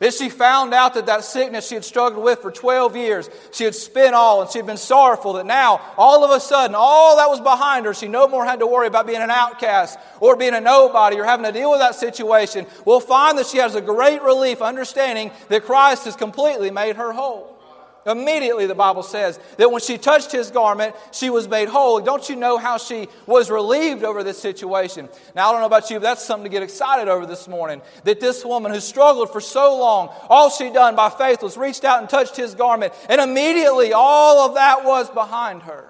That 0.00 0.14
she 0.14 0.30
found 0.30 0.72
out 0.72 0.94
that 0.94 1.06
that 1.06 1.24
sickness 1.24 1.68
she 1.68 1.74
had 1.74 1.84
struggled 1.84 2.24
with 2.24 2.40
for 2.40 2.50
12 2.50 2.96
years, 2.96 3.28
she 3.52 3.64
had 3.64 3.74
spent 3.74 4.14
all 4.14 4.40
and 4.40 4.50
she 4.50 4.58
had 4.58 4.66
been 4.66 4.78
sorrowful 4.78 5.34
that 5.34 5.44
now, 5.44 5.78
all 5.98 6.24
of 6.24 6.30
a 6.30 6.40
sudden, 6.40 6.74
all 6.74 7.18
that 7.18 7.28
was 7.28 7.38
behind 7.38 7.84
her, 7.84 7.92
she 7.92 8.08
no 8.08 8.26
more 8.26 8.46
had 8.46 8.60
to 8.60 8.66
worry 8.66 8.86
about 8.86 9.06
being 9.06 9.20
an 9.20 9.30
outcast 9.30 9.98
or 10.18 10.36
being 10.36 10.54
a 10.54 10.60
nobody 10.60 11.20
or 11.20 11.24
having 11.24 11.44
to 11.44 11.52
deal 11.52 11.70
with 11.70 11.80
that 11.80 11.94
situation. 11.94 12.66
We'll 12.86 13.00
find 13.00 13.36
that 13.36 13.46
she 13.46 13.58
has 13.58 13.74
a 13.74 13.82
great 13.82 14.22
relief 14.22 14.62
understanding 14.62 15.32
that 15.48 15.64
Christ 15.64 16.06
has 16.06 16.16
completely 16.16 16.70
made 16.70 16.96
her 16.96 17.12
whole. 17.12 17.59
Immediately, 18.06 18.66
the 18.66 18.74
Bible 18.74 19.02
says 19.02 19.38
that 19.58 19.70
when 19.70 19.82
she 19.82 19.98
touched 19.98 20.32
his 20.32 20.50
garment, 20.50 20.96
she 21.12 21.28
was 21.28 21.46
made 21.48 21.68
whole. 21.68 22.00
Don't 22.00 22.26
you 22.30 22.36
know 22.36 22.56
how 22.56 22.78
she 22.78 23.08
was 23.26 23.50
relieved 23.50 24.04
over 24.04 24.22
this 24.22 24.38
situation? 24.38 25.08
Now, 25.34 25.48
I 25.48 25.52
don't 25.52 25.60
know 25.60 25.66
about 25.66 25.90
you, 25.90 25.96
but 25.96 26.04
that's 26.04 26.24
something 26.24 26.44
to 26.44 26.50
get 26.50 26.62
excited 26.62 27.08
over 27.08 27.26
this 27.26 27.46
morning. 27.46 27.82
That 28.04 28.18
this 28.18 28.42
woman 28.42 28.72
who 28.72 28.80
struggled 28.80 29.30
for 29.30 29.40
so 29.40 29.78
long, 29.78 30.08
all 30.30 30.48
she 30.48 30.70
done 30.70 30.96
by 30.96 31.10
faith 31.10 31.42
was 31.42 31.58
reached 31.58 31.84
out 31.84 32.00
and 32.00 32.08
touched 32.08 32.36
his 32.36 32.54
garment, 32.54 32.94
and 33.10 33.20
immediately 33.20 33.92
all 33.92 34.48
of 34.48 34.54
that 34.54 34.84
was 34.84 35.10
behind 35.10 35.62
her. 35.64 35.86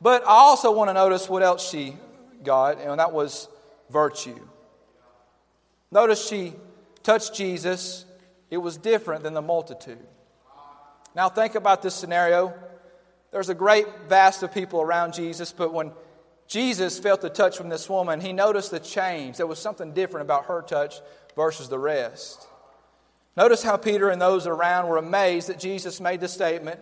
But 0.00 0.22
I 0.22 0.30
also 0.30 0.70
want 0.70 0.90
to 0.90 0.94
notice 0.94 1.28
what 1.28 1.42
else 1.42 1.68
she 1.68 1.96
got, 2.44 2.80
and 2.80 3.00
that 3.00 3.12
was 3.12 3.48
virtue. 3.90 4.38
Notice 5.90 6.28
she 6.28 6.54
touched 7.02 7.34
Jesus 7.34 8.04
it 8.50 8.58
was 8.58 8.76
different 8.76 9.22
than 9.22 9.34
the 9.34 9.42
multitude. 9.42 10.06
Now, 11.14 11.28
think 11.28 11.54
about 11.54 11.82
this 11.82 11.94
scenario. 11.94 12.54
There's 13.30 13.48
a 13.48 13.54
great 13.54 13.86
vast 14.08 14.42
of 14.42 14.52
people 14.52 14.80
around 14.80 15.14
Jesus, 15.14 15.52
but 15.52 15.72
when 15.72 15.92
Jesus 16.46 16.98
felt 16.98 17.20
the 17.20 17.28
touch 17.28 17.56
from 17.56 17.68
this 17.68 17.88
woman, 17.88 18.20
he 18.20 18.32
noticed 18.32 18.70
the 18.70 18.80
change. 18.80 19.36
There 19.36 19.46
was 19.46 19.58
something 19.58 19.92
different 19.92 20.26
about 20.26 20.46
her 20.46 20.62
touch 20.62 21.00
versus 21.36 21.68
the 21.68 21.78
rest. 21.78 22.46
Notice 23.36 23.62
how 23.62 23.76
Peter 23.76 24.08
and 24.08 24.20
those 24.20 24.46
around 24.46 24.88
were 24.88 24.96
amazed 24.96 25.48
that 25.48 25.58
Jesus 25.58 26.00
made 26.00 26.20
the 26.20 26.28
statement 26.28 26.80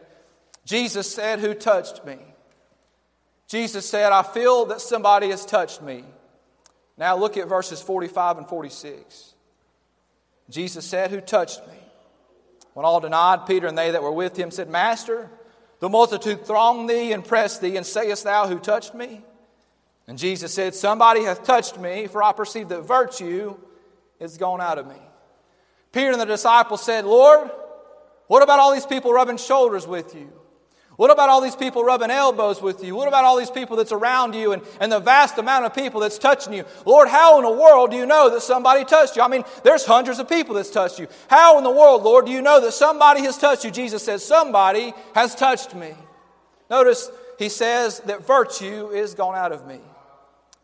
Jesus 0.66 1.14
said, 1.14 1.38
Who 1.38 1.55
touched 1.55 2.05
me? 2.05 2.18
Jesus 3.48 3.88
said, 3.88 4.12
I 4.12 4.24
feel 4.24 4.66
that 4.66 4.81
somebody 4.81 5.31
has 5.31 5.46
touched 5.46 5.81
me. 5.81 6.05
Now 6.98 7.16
look 7.16 7.37
at 7.37 7.48
verses 7.48 7.81
45 7.81 8.38
and 8.38 8.48
46. 8.48 9.35
Jesus 10.50 10.85
said, 10.85 11.11
Who 11.11 11.20
touched 11.20 11.66
me? 11.66 11.74
When 12.74 12.85
all 12.85 13.00
denied, 13.00 13.46
Peter 13.46 13.66
and 13.66 13.76
they 13.76 13.90
that 13.90 14.02
were 14.02 14.12
with 14.12 14.37
him 14.38 14.50
said, 14.50 14.68
Master, 14.68 15.30
the 15.80 15.88
multitude 15.88 16.46
throng 16.46 16.87
thee 16.87 17.12
and 17.12 17.24
press 17.24 17.59
thee, 17.59 17.76
and 17.76 17.87
sayest 17.87 18.24
thou, 18.24 18.46
Who 18.46 18.59
touched 18.59 18.94
me? 18.94 19.22
And 20.06 20.18
Jesus 20.18 20.52
said, 20.54 20.74
Somebody 20.74 21.24
hath 21.24 21.44
touched 21.44 21.78
me, 21.78 22.06
for 22.06 22.22
I 22.22 22.32
perceive 22.32 22.68
that 22.68 22.82
virtue 22.82 23.56
is 24.20 24.38
gone 24.38 24.61
out 24.61 24.78
of 24.78 24.87
me. 24.87 24.96
Peter 25.92 26.11
and 26.12 26.20
the 26.20 26.26
disciples 26.26 26.82
said, 26.82 27.04
Lord, 27.04 27.50
what 28.26 28.42
about 28.42 28.61
all 28.61 28.72
these 28.72 28.87
people 28.87 29.12
rubbing 29.12 29.37
shoulders 29.37 29.87
with 29.87 30.14
you? 30.14 30.32
What 30.96 31.11
about 31.11 31.28
all 31.28 31.42
these 31.42 31.56
people 31.56 31.85
rubbing 31.85 32.11
elbows 32.11 32.62
with 32.62 32.82
you? 32.82 32.96
What 32.96 33.06
about 33.06 33.24
all 33.24 33.37
these 33.37 33.50
people 33.50 33.76
that's 33.76 33.92
around 33.92 34.35
you 34.35 34.52
and, 34.52 34.62
and 34.80 34.90
the 34.90 34.98
vast 34.98 35.37
amount 35.37 35.66
of 35.66 35.74
people 35.74 36.00
that's 36.00 36.18
touching 36.18 36.54
you? 36.54 36.64
Lord, 36.87 37.09
how 37.09 37.37
in 37.37 37.44
the 37.44 37.50
world 37.50 37.90
do 37.90 37.96
you 37.98 38.06
know 38.06 38.30
that 38.30 38.40
somebody 38.40 38.85
touched 38.85 39.14
you? 39.14 39.22
I 39.22 39.28
mean, 39.28 39.44
there's 39.62 39.85
hundreds 39.85 40.18
of 40.18 40.28
people 40.28 40.54
that's 40.54 40.70
touched 40.70 40.98
you. 40.98 41.06
How 41.28 41.59
in 41.59 41.64
the 41.64 41.70
world, 41.70 42.02
Lord, 42.02 42.24
do 42.24 42.32
you 42.32 42.40
know 42.40 42.61
that 42.62 42.72
somebody 42.72 43.20
has 43.22 43.37
touched 43.37 43.64
you? 43.64 43.70
Jesus 43.70 44.02
says, 44.02 44.24
Somebody 44.24 44.94
has 45.14 45.35
touched 45.35 45.74
me. 45.74 45.92
Notice 46.70 47.11
he 47.38 47.50
says 47.50 48.00
that 48.00 48.26
virtue 48.26 48.88
is 48.88 49.14
gone 49.14 49.35
out 49.37 49.52
of 49.52 49.66
me. 49.66 49.80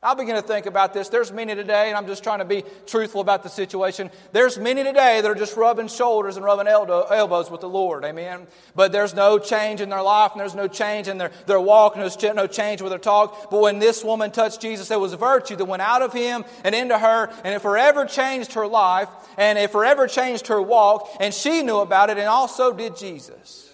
I 0.05 0.15
begin 0.15 0.35
to 0.35 0.43
think 0.43 0.67
about 0.67 0.93
this. 0.93 1.09
There's 1.11 1.31
many 1.31 1.55
today, 1.55 1.87
and 1.87 1.97
I'm 1.97 2.09
just 2.09 2.25
trying 2.25 2.41
to 2.41 2.45
be 2.45 2.65
truthful 2.89 3.21
about 3.21 3.45
the 3.45 3.49
situation. 3.49 4.11
There's 4.33 4.59
many 4.59 4.83
today 4.83 5.21
that 5.21 5.31
are 5.31 5.35
just 5.37 5.57
rubbing 5.57 5.87
shoulders 5.87 6.37
and 6.37 6.45
rubbing 6.45 6.67
elbows 6.67 7.53
with 7.53 7.61
the 7.61 7.69
Lord. 7.69 8.05
Amen. 8.05 8.49
But 8.75 8.91
there's 8.91 9.15
no 9.15 9.39
change 9.39 9.81
in 9.81 9.91
their 9.91 10.03
life, 10.03 10.33
and 10.33 10.41
there's 10.41 10.57
no 10.57 10.67
change 10.67 11.07
in 11.07 11.19
their, 11.19 11.31
their 11.47 11.61
walk, 11.61 11.95
and 11.95 12.03
there's 12.03 12.21
no 12.35 12.49
change 12.49 12.83
with 12.83 12.91
their 12.91 12.99
talk. 12.99 13.49
But 13.49 13.61
when 13.61 13.79
this 13.79 14.03
woman 14.03 14.33
touched 14.33 14.61
Jesus, 14.61 14.89
there 14.89 14.99
was 14.99 15.15
virtue 15.15 15.55
that 15.55 15.67
went 15.67 15.83
out 15.83 16.03
of 16.03 16.13
him 16.13 16.45
and 16.65 16.75
into 16.75 16.99
her, 16.99 17.31
and 17.45 17.55
it 17.55 17.63
forever 17.63 18.05
changed 18.05 18.55
her 18.55 18.67
life, 18.67 19.09
and 19.39 19.57
it 19.57 19.71
forever 19.71 20.09
changed 20.09 20.49
her 20.49 20.61
walk, 20.61 21.17
and 21.21 21.33
she 21.33 21.63
knew 21.63 21.79
about 21.79 22.11
it, 22.11 22.19
and 22.19 22.27
also 22.27 22.73
did 22.73 22.97
Jesus. 22.97 23.73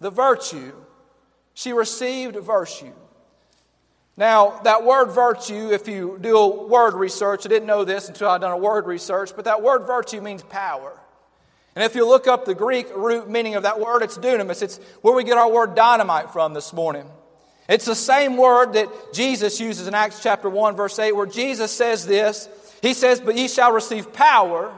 The 0.00 0.10
virtue. 0.10 0.74
She 1.54 1.72
received 1.72 2.36
virtue. 2.36 2.92
Now, 4.16 4.60
that 4.62 4.84
word 4.84 5.06
virtue, 5.06 5.70
if 5.72 5.88
you 5.88 6.18
do 6.20 6.36
a 6.36 6.66
word 6.66 6.94
research, 6.94 7.44
I 7.46 7.48
didn't 7.48 7.66
know 7.66 7.84
this 7.84 8.08
until 8.08 8.28
I'd 8.28 8.40
done 8.40 8.52
a 8.52 8.56
word 8.56 8.86
research, 8.86 9.32
but 9.34 9.46
that 9.46 9.62
word 9.62 9.86
virtue 9.86 10.20
means 10.20 10.42
power. 10.44 10.96
And 11.74 11.82
if 11.82 11.96
you 11.96 12.06
look 12.06 12.28
up 12.28 12.44
the 12.44 12.54
Greek 12.54 12.86
root 12.94 13.28
meaning 13.28 13.56
of 13.56 13.64
that 13.64 13.80
word, 13.80 14.02
it's 14.02 14.16
dunamis. 14.16 14.62
It's 14.62 14.78
where 15.02 15.14
we 15.14 15.24
get 15.24 15.36
our 15.36 15.50
word 15.50 15.74
dynamite 15.74 16.32
from 16.32 16.54
this 16.54 16.72
morning. 16.72 17.06
It's 17.68 17.86
the 17.86 17.96
same 17.96 18.36
word 18.36 18.74
that 18.74 18.88
Jesus 19.12 19.58
uses 19.58 19.88
in 19.88 19.94
Acts 19.94 20.22
chapter 20.22 20.48
1, 20.48 20.76
verse 20.76 20.98
8, 20.98 21.12
where 21.12 21.26
Jesus 21.26 21.72
says 21.72 22.06
this. 22.06 22.48
He 22.82 22.94
says, 22.94 23.20
But 23.20 23.36
ye 23.36 23.48
shall 23.48 23.72
receive 23.72 24.12
power 24.12 24.72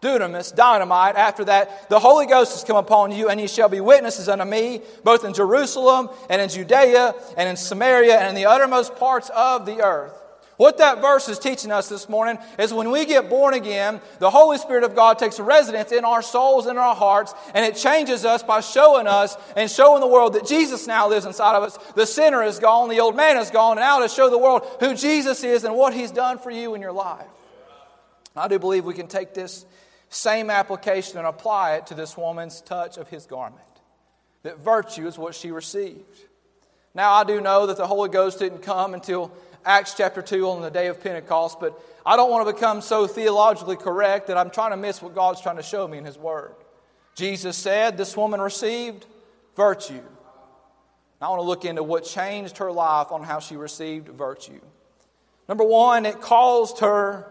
dunamis, 0.00 0.54
dynamite. 0.54 1.16
After 1.16 1.44
that, 1.44 1.88
the 1.88 1.98
Holy 1.98 2.26
Ghost 2.26 2.52
has 2.52 2.64
come 2.64 2.76
upon 2.76 3.12
you, 3.12 3.28
and 3.28 3.40
ye 3.40 3.46
shall 3.46 3.68
be 3.68 3.80
witnesses 3.80 4.28
unto 4.28 4.44
me, 4.44 4.80
both 5.04 5.24
in 5.24 5.34
Jerusalem 5.34 6.08
and 6.28 6.40
in 6.40 6.48
Judea 6.48 7.14
and 7.36 7.48
in 7.48 7.56
Samaria 7.56 8.18
and 8.18 8.28
in 8.28 8.34
the 8.34 8.46
uttermost 8.46 8.96
parts 8.96 9.30
of 9.34 9.66
the 9.66 9.82
earth. 9.82 10.14
What 10.60 10.76
that 10.76 11.00
verse 11.00 11.26
is 11.30 11.38
teaching 11.38 11.72
us 11.72 11.88
this 11.88 12.06
morning 12.06 12.36
is 12.58 12.70
when 12.70 12.90
we 12.90 13.06
get 13.06 13.30
born 13.30 13.54
again, 13.54 13.98
the 14.18 14.28
Holy 14.28 14.58
Spirit 14.58 14.84
of 14.84 14.94
God 14.94 15.18
takes 15.18 15.40
residence 15.40 15.90
in 15.90 16.04
our 16.04 16.20
souls 16.20 16.66
and 16.66 16.78
our 16.78 16.94
hearts, 16.94 17.32
and 17.54 17.64
it 17.64 17.76
changes 17.76 18.26
us 18.26 18.42
by 18.42 18.60
showing 18.60 19.06
us 19.06 19.38
and 19.56 19.70
showing 19.70 20.02
the 20.02 20.06
world 20.06 20.34
that 20.34 20.46
Jesus 20.46 20.86
now 20.86 21.08
lives 21.08 21.24
inside 21.24 21.56
of 21.56 21.62
us. 21.62 21.78
The 21.94 22.04
sinner 22.04 22.42
is 22.42 22.58
gone, 22.58 22.90
the 22.90 23.00
old 23.00 23.16
man 23.16 23.38
is 23.38 23.50
gone, 23.50 23.78
and 23.78 23.80
now 23.80 24.00
to 24.00 24.08
show 24.10 24.28
the 24.28 24.36
world 24.36 24.66
who 24.80 24.94
Jesus 24.94 25.42
is 25.44 25.64
and 25.64 25.74
what 25.74 25.94
he's 25.94 26.10
done 26.10 26.36
for 26.36 26.50
you 26.50 26.74
in 26.74 26.82
your 26.82 26.92
life. 26.92 27.24
I 28.36 28.46
do 28.46 28.58
believe 28.58 28.84
we 28.84 28.92
can 28.92 29.08
take 29.08 29.32
this 29.32 29.64
same 30.10 30.50
application 30.50 31.18
and 31.18 31.26
apply 31.26 31.76
it 31.76 31.86
to 31.86 31.94
this 31.94 32.16
woman's 32.16 32.60
touch 32.60 32.98
of 32.98 33.08
his 33.08 33.26
garment. 33.26 33.62
That 34.42 34.58
virtue 34.58 35.06
is 35.06 35.16
what 35.16 35.34
she 35.34 35.50
received. 35.52 36.26
Now, 36.94 37.12
I 37.12 37.24
do 37.24 37.40
know 37.40 37.66
that 37.66 37.76
the 37.76 37.86
Holy 37.86 38.08
Ghost 38.08 38.40
didn't 38.40 38.62
come 38.62 38.94
until 38.94 39.32
Acts 39.64 39.94
chapter 39.94 40.20
2 40.20 40.48
on 40.48 40.62
the 40.62 40.70
day 40.70 40.88
of 40.88 41.00
Pentecost, 41.00 41.60
but 41.60 41.80
I 42.04 42.16
don't 42.16 42.30
want 42.30 42.46
to 42.48 42.52
become 42.52 42.80
so 42.80 43.06
theologically 43.06 43.76
correct 43.76 44.26
that 44.26 44.36
I'm 44.36 44.50
trying 44.50 44.72
to 44.72 44.76
miss 44.76 45.00
what 45.00 45.14
God's 45.14 45.40
trying 45.40 45.58
to 45.58 45.62
show 45.62 45.86
me 45.86 45.98
in 45.98 46.04
His 46.04 46.18
Word. 46.18 46.54
Jesus 47.14 47.56
said 47.56 47.96
this 47.96 48.16
woman 48.16 48.40
received 48.40 49.06
virtue. 49.54 50.02
I 51.20 51.28
want 51.28 51.40
to 51.40 51.46
look 51.46 51.64
into 51.64 51.82
what 51.82 52.04
changed 52.04 52.58
her 52.58 52.72
life 52.72 53.12
on 53.12 53.22
how 53.22 53.40
she 53.40 53.56
received 53.56 54.08
virtue. 54.08 54.60
Number 55.48 55.64
one, 55.64 56.06
it 56.06 56.20
caused 56.20 56.78
her 56.78 57.30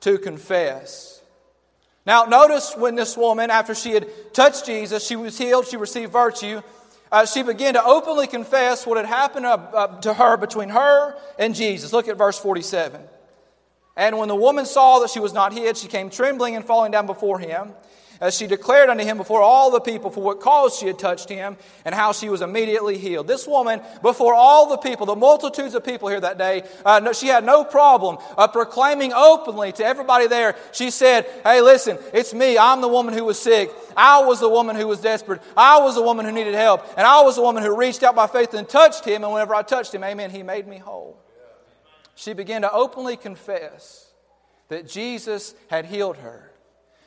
to 0.00 0.18
confess. 0.18 1.15
Now, 2.06 2.24
notice 2.24 2.74
when 2.76 2.94
this 2.94 3.16
woman, 3.16 3.50
after 3.50 3.74
she 3.74 3.92
had 3.92 4.08
touched 4.32 4.64
Jesus, 4.64 5.04
she 5.06 5.16
was 5.16 5.36
healed, 5.36 5.66
she 5.66 5.76
received 5.76 6.12
virtue 6.12 6.62
uh, 7.10 7.24
she 7.24 7.42
began 7.42 7.74
to 7.74 7.84
openly 7.84 8.26
confess 8.26 8.86
what 8.86 8.96
had 8.96 9.06
happened 9.06 9.44
to 10.02 10.14
her 10.14 10.36
between 10.36 10.70
her 10.70 11.16
and 11.38 11.54
Jesus. 11.54 11.92
Look 11.92 12.08
at 12.08 12.16
verse 12.16 12.38
47. 12.38 13.00
And 13.96 14.18
when 14.18 14.28
the 14.28 14.36
woman 14.36 14.66
saw 14.66 14.98
that 14.98 15.10
she 15.10 15.20
was 15.20 15.32
not 15.32 15.52
hid, 15.52 15.76
she 15.76 15.88
came 15.88 16.10
trembling 16.10 16.56
and 16.56 16.64
falling 16.64 16.92
down 16.92 17.06
before 17.06 17.38
him 17.38 17.72
as 18.20 18.36
she 18.36 18.46
declared 18.46 18.88
unto 18.88 19.04
him 19.04 19.16
before 19.16 19.40
all 19.40 19.70
the 19.70 19.80
people 19.80 20.10
for 20.10 20.22
what 20.22 20.40
cause 20.40 20.76
she 20.76 20.86
had 20.86 20.98
touched 20.98 21.28
him 21.28 21.56
and 21.84 21.94
how 21.94 22.12
she 22.12 22.28
was 22.28 22.42
immediately 22.42 22.98
healed. 22.98 23.26
This 23.26 23.46
woman, 23.46 23.80
before 24.02 24.34
all 24.34 24.68
the 24.68 24.76
people, 24.76 25.06
the 25.06 25.16
multitudes 25.16 25.74
of 25.74 25.84
people 25.84 26.08
here 26.08 26.20
that 26.20 26.38
day, 26.38 26.62
uh, 26.84 27.00
no, 27.00 27.12
she 27.12 27.28
had 27.28 27.44
no 27.44 27.64
problem 27.64 28.18
uh, 28.36 28.48
proclaiming 28.48 29.12
openly 29.12 29.72
to 29.72 29.84
everybody 29.84 30.26
there. 30.26 30.56
She 30.72 30.90
said, 30.90 31.26
Hey, 31.42 31.60
listen, 31.60 31.98
it's 32.12 32.32
me. 32.32 32.58
I'm 32.58 32.80
the 32.80 32.88
woman 32.88 33.14
who 33.14 33.24
was 33.24 33.38
sick. 33.38 33.70
I 33.96 34.22
was 34.22 34.40
the 34.40 34.48
woman 34.48 34.76
who 34.76 34.86
was 34.86 35.00
desperate. 35.00 35.42
I 35.56 35.80
was 35.80 35.94
the 35.94 36.02
woman 36.02 36.26
who 36.26 36.32
needed 36.32 36.54
help. 36.54 36.86
And 36.96 37.06
I 37.06 37.22
was 37.22 37.36
the 37.36 37.42
woman 37.42 37.62
who 37.62 37.76
reached 37.76 38.02
out 38.02 38.14
by 38.14 38.26
faith 38.26 38.54
and 38.54 38.68
touched 38.68 39.04
him. 39.04 39.24
And 39.24 39.32
whenever 39.32 39.54
I 39.54 39.62
touched 39.62 39.94
him, 39.94 40.04
amen, 40.04 40.30
he 40.30 40.42
made 40.42 40.66
me 40.66 40.78
whole. 40.78 41.18
She 42.14 42.32
began 42.32 42.62
to 42.62 42.72
openly 42.72 43.16
confess 43.16 44.10
that 44.68 44.88
Jesus 44.88 45.54
had 45.68 45.84
healed 45.84 46.16
her. 46.16 46.50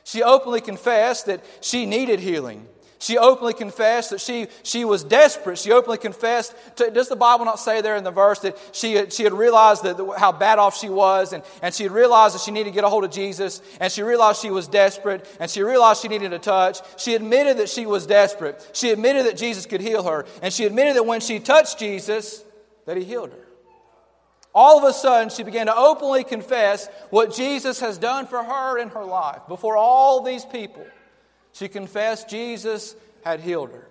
She 0.04 0.22
openly 0.22 0.60
confessed 0.60 1.26
that 1.26 1.44
she 1.60 1.86
needed 1.86 2.20
healing. 2.20 2.66
She 3.00 3.16
openly 3.16 3.54
confessed 3.54 4.10
that 4.10 4.20
she, 4.20 4.48
she 4.62 4.84
was 4.84 5.02
desperate. 5.02 5.56
She 5.56 5.72
openly 5.72 5.96
confessed. 5.96 6.54
To, 6.76 6.90
does 6.90 7.08
the 7.08 7.16
Bible 7.16 7.46
not 7.46 7.58
say 7.58 7.80
there 7.80 7.96
in 7.96 8.04
the 8.04 8.10
verse 8.10 8.40
that 8.40 8.58
she 8.72 9.08
she 9.08 9.24
had 9.24 9.32
realized 9.32 9.84
that, 9.84 9.96
how 10.18 10.32
bad 10.32 10.58
off 10.58 10.76
she 10.76 10.90
was, 10.90 11.32
and, 11.32 11.42
and 11.62 11.74
she 11.74 11.84
had 11.84 11.92
realized 11.92 12.34
that 12.34 12.42
she 12.42 12.50
needed 12.50 12.68
to 12.68 12.74
get 12.74 12.84
a 12.84 12.90
hold 12.90 13.04
of 13.04 13.10
Jesus, 13.10 13.62
and 13.80 13.90
she 13.90 14.02
realized 14.02 14.42
she 14.42 14.50
was 14.50 14.68
desperate, 14.68 15.26
and 15.40 15.50
she 15.50 15.62
realized 15.62 16.02
she 16.02 16.08
needed 16.08 16.34
a 16.34 16.38
touch. 16.38 16.80
She 16.98 17.14
admitted 17.14 17.56
that 17.56 17.70
she 17.70 17.86
was 17.86 18.04
desperate. 18.06 18.68
She 18.74 18.90
admitted 18.90 19.24
that 19.24 19.38
Jesus 19.38 19.64
could 19.64 19.80
heal 19.80 20.02
her, 20.02 20.26
and 20.42 20.52
she 20.52 20.66
admitted 20.66 20.96
that 20.96 21.06
when 21.06 21.20
she 21.20 21.40
touched 21.40 21.78
Jesus, 21.78 22.44
that 22.84 22.98
he 22.98 23.04
healed 23.04 23.30
her. 23.30 23.46
All 24.54 24.78
of 24.78 24.84
a 24.84 24.92
sudden, 24.92 25.30
she 25.30 25.42
began 25.44 25.66
to 25.66 25.76
openly 25.76 26.24
confess 26.24 26.88
what 27.10 27.34
Jesus 27.34 27.80
has 27.80 27.98
done 27.98 28.26
for 28.26 28.42
her 28.42 28.78
in 28.78 28.88
her 28.88 29.04
life. 29.04 29.42
Before 29.46 29.76
all 29.76 30.22
these 30.22 30.44
people, 30.44 30.84
she 31.52 31.68
confessed 31.68 32.28
Jesus 32.28 32.96
had 33.24 33.40
healed 33.40 33.70
her. 33.70 33.88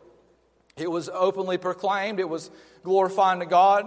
It 0.75 0.91
was 0.91 1.09
openly 1.09 1.57
proclaimed, 1.57 2.19
it 2.19 2.29
was 2.29 2.51
glorifying 2.83 3.39
to 3.39 3.45
God. 3.45 3.85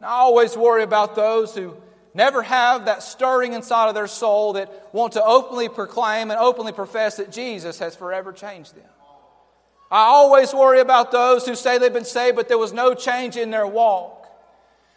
Now, 0.00 0.08
I 0.08 0.18
always 0.20 0.56
worry 0.56 0.82
about 0.82 1.14
those 1.14 1.54
who 1.54 1.76
never 2.14 2.42
have 2.42 2.86
that 2.86 3.02
stirring 3.02 3.52
inside 3.52 3.88
of 3.88 3.94
their 3.94 4.06
soul 4.06 4.54
that 4.54 4.88
want 4.92 5.12
to 5.14 5.24
openly 5.24 5.68
proclaim 5.68 6.30
and 6.30 6.38
openly 6.38 6.72
profess 6.72 7.16
that 7.16 7.30
Jesus 7.30 7.78
has 7.78 7.94
forever 7.94 8.32
changed 8.32 8.74
them. 8.74 8.88
I 9.90 10.02
always 10.04 10.54
worry 10.54 10.80
about 10.80 11.10
those 11.10 11.46
who 11.46 11.56
say 11.56 11.78
they've 11.78 11.92
been 11.92 12.04
saved, 12.04 12.36
but 12.36 12.48
there 12.48 12.58
was 12.58 12.72
no 12.72 12.94
change 12.94 13.36
in 13.36 13.50
their 13.50 13.66
walk. 13.66 14.19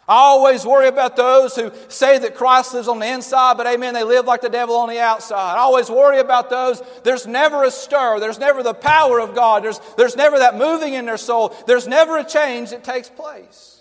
I 0.06 0.16
always 0.16 0.66
worry 0.66 0.88
about 0.88 1.16
those 1.16 1.56
who 1.56 1.72
say 1.88 2.18
that 2.18 2.34
Christ 2.34 2.74
lives 2.74 2.88
on 2.88 2.98
the 2.98 3.06
inside, 3.06 3.56
but 3.56 3.66
amen, 3.66 3.94
they 3.94 4.04
live 4.04 4.26
like 4.26 4.42
the 4.42 4.50
devil 4.50 4.76
on 4.76 4.90
the 4.90 5.00
outside. 5.00 5.54
I 5.54 5.60
always 5.60 5.88
worry 5.88 6.18
about 6.18 6.50
those. 6.50 6.82
There's 7.04 7.26
never 7.26 7.64
a 7.64 7.70
stir. 7.70 8.20
There's 8.20 8.38
never 8.38 8.62
the 8.62 8.74
power 8.74 9.18
of 9.18 9.34
God. 9.34 9.64
There's, 9.64 9.80
there's 9.96 10.14
never 10.14 10.38
that 10.40 10.58
moving 10.58 10.92
in 10.92 11.06
their 11.06 11.16
soul. 11.16 11.56
There's 11.66 11.88
never 11.88 12.18
a 12.18 12.24
change 12.24 12.70
that 12.70 12.84
takes 12.84 13.08
place. 13.08 13.73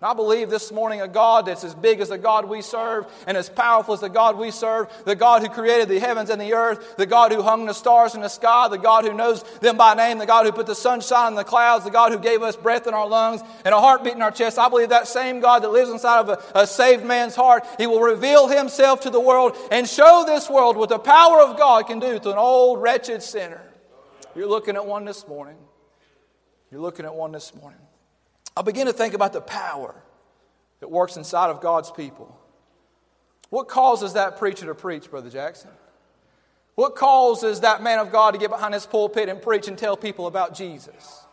I 0.00 0.14
believe 0.14 0.48
this 0.48 0.70
morning 0.70 1.00
a 1.00 1.08
God 1.08 1.46
that's 1.46 1.64
as 1.64 1.74
big 1.74 1.98
as 1.98 2.10
the 2.10 2.18
God 2.18 2.48
we 2.48 2.62
serve 2.62 3.06
and 3.26 3.36
as 3.36 3.50
powerful 3.50 3.94
as 3.94 4.00
the 4.00 4.08
God 4.08 4.38
we 4.38 4.52
serve, 4.52 4.88
the 5.04 5.16
God 5.16 5.42
who 5.42 5.48
created 5.48 5.88
the 5.88 5.98
heavens 5.98 6.30
and 6.30 6.40
the 6.40 6.54
earth, 6.54 6.96
the 6.96 7.06
God 7.06 7.32
who 7.32 7.42
hung 7.42 7.66
the 7.66 7.72
stars 7.72 8.14
in 8.14 8.20
the 8.20 8.28
sky, 8.28 8.68
the 8.68 8.78
God 8.78 9.04
who 9.04 9.12
knows 9.12 9.42
them 9.58 9.76
by 9.76 9.94
name, 9.94 10.18
the 10.18 10.26
God 10.26 10.46
who 10.46 10.52
put 10.52 10.66
the 10.66 10.74
sunshine 10.76 11.32
in 11.32 11.34
the 11.34 11.42
clouds, 11.42 11.84
the 11.84 11.90
God 11.90 12.12
who 12.12 12.18
gave 12.20 12.42
us 12.42 12.54
breath 12.54 12.86
in 12.86 12.94
our 12.94 13.08
lungs 13.08 13.40
and 13.64 13.74
a 13.74 13.80
heartbeat 13.80 14.14
in 14.14 14.22
our 14.22 14.30
chest. 14.30 14.56
I 14.56 14.68
believe 14.68 14.90
that 14.90 15.08
same 15.08 15.40
God 15.40 15.64
that 15.64 15.70
lives 15.70 15.90
inside 15.90 16.20
of 16.20 16.28
a, 16.28 16.60
a 16.60 16.64
saved 16.64 17.04
man's 17.04 17.34
heart, 17.34 17.66
he 17.76 17.88
will 17.88 18.00
reveal 18.00 18.46
himself 18.46 19.00
to 19.00 19.10
the 19.10 19.18
world 19.18 19.56
and 19.72 19.88
show 19.88 20.22
this 20.24 20.48
world 20.48 20.76
what 20.76 20.90
the 20.90 21.00
power 21.00 21.40
of 21.40 21.58
God 21.58 21.88
can 21.88 21.98
do 21.98 22.20
to 22.20 22.30
an 22.30 22.38
old, 22.38 22.80
wretched 22.80 23.20
sinner. 23.20 23.62
You're 24.36 24.46
looking 24.46 24.76
at 24.76 24.86
one 24.86 25.04
this 25.04 25.26
morning. 25.26 25.56
You're 26.70 26.82
looking 26.82 27.04
at 27.04 27.14
one 27.16 27.32
this 27.32 27.52
morning. 27.52 27.80
I 28.58 28.62
begin 28.62 28.88
to 28.88 28.92
think 28.92 29.14
about 29.14 29.32
the 29.32 29.40
power 29.40 29.94
that 30.80 30.90
works 30.90 31.16
inside 31.16 31.50
of 31.50 31.60
God's 31.60 31.92
people. 31.92 32.36
What 33.50 33.68
causes 33.68 34.14
that 34.14 34.36
preacher 34.36 34.66
to 34.66 34.74
preach, 34.74 35.08
Brother 35.08 35.30
Jackson? 35.30 35.70
What 36.74 36.96
causes 36.96 37.60
that 37.60 37.84
man 37.84 38.00
of 38.00 38.10
God 38.10 38.32
to 38.32 38.38
get 38.38 38.50
behind 38.50 38.74
his 38.74 38.84
pulpit 38.84 39.28
and 39.28 39.40
preach 39.40 39.68
and 39.68 39.78
tell 39.78 39.96
people 39.96 40.26
about 40.26 40.56
Jesus? 40.56 41.24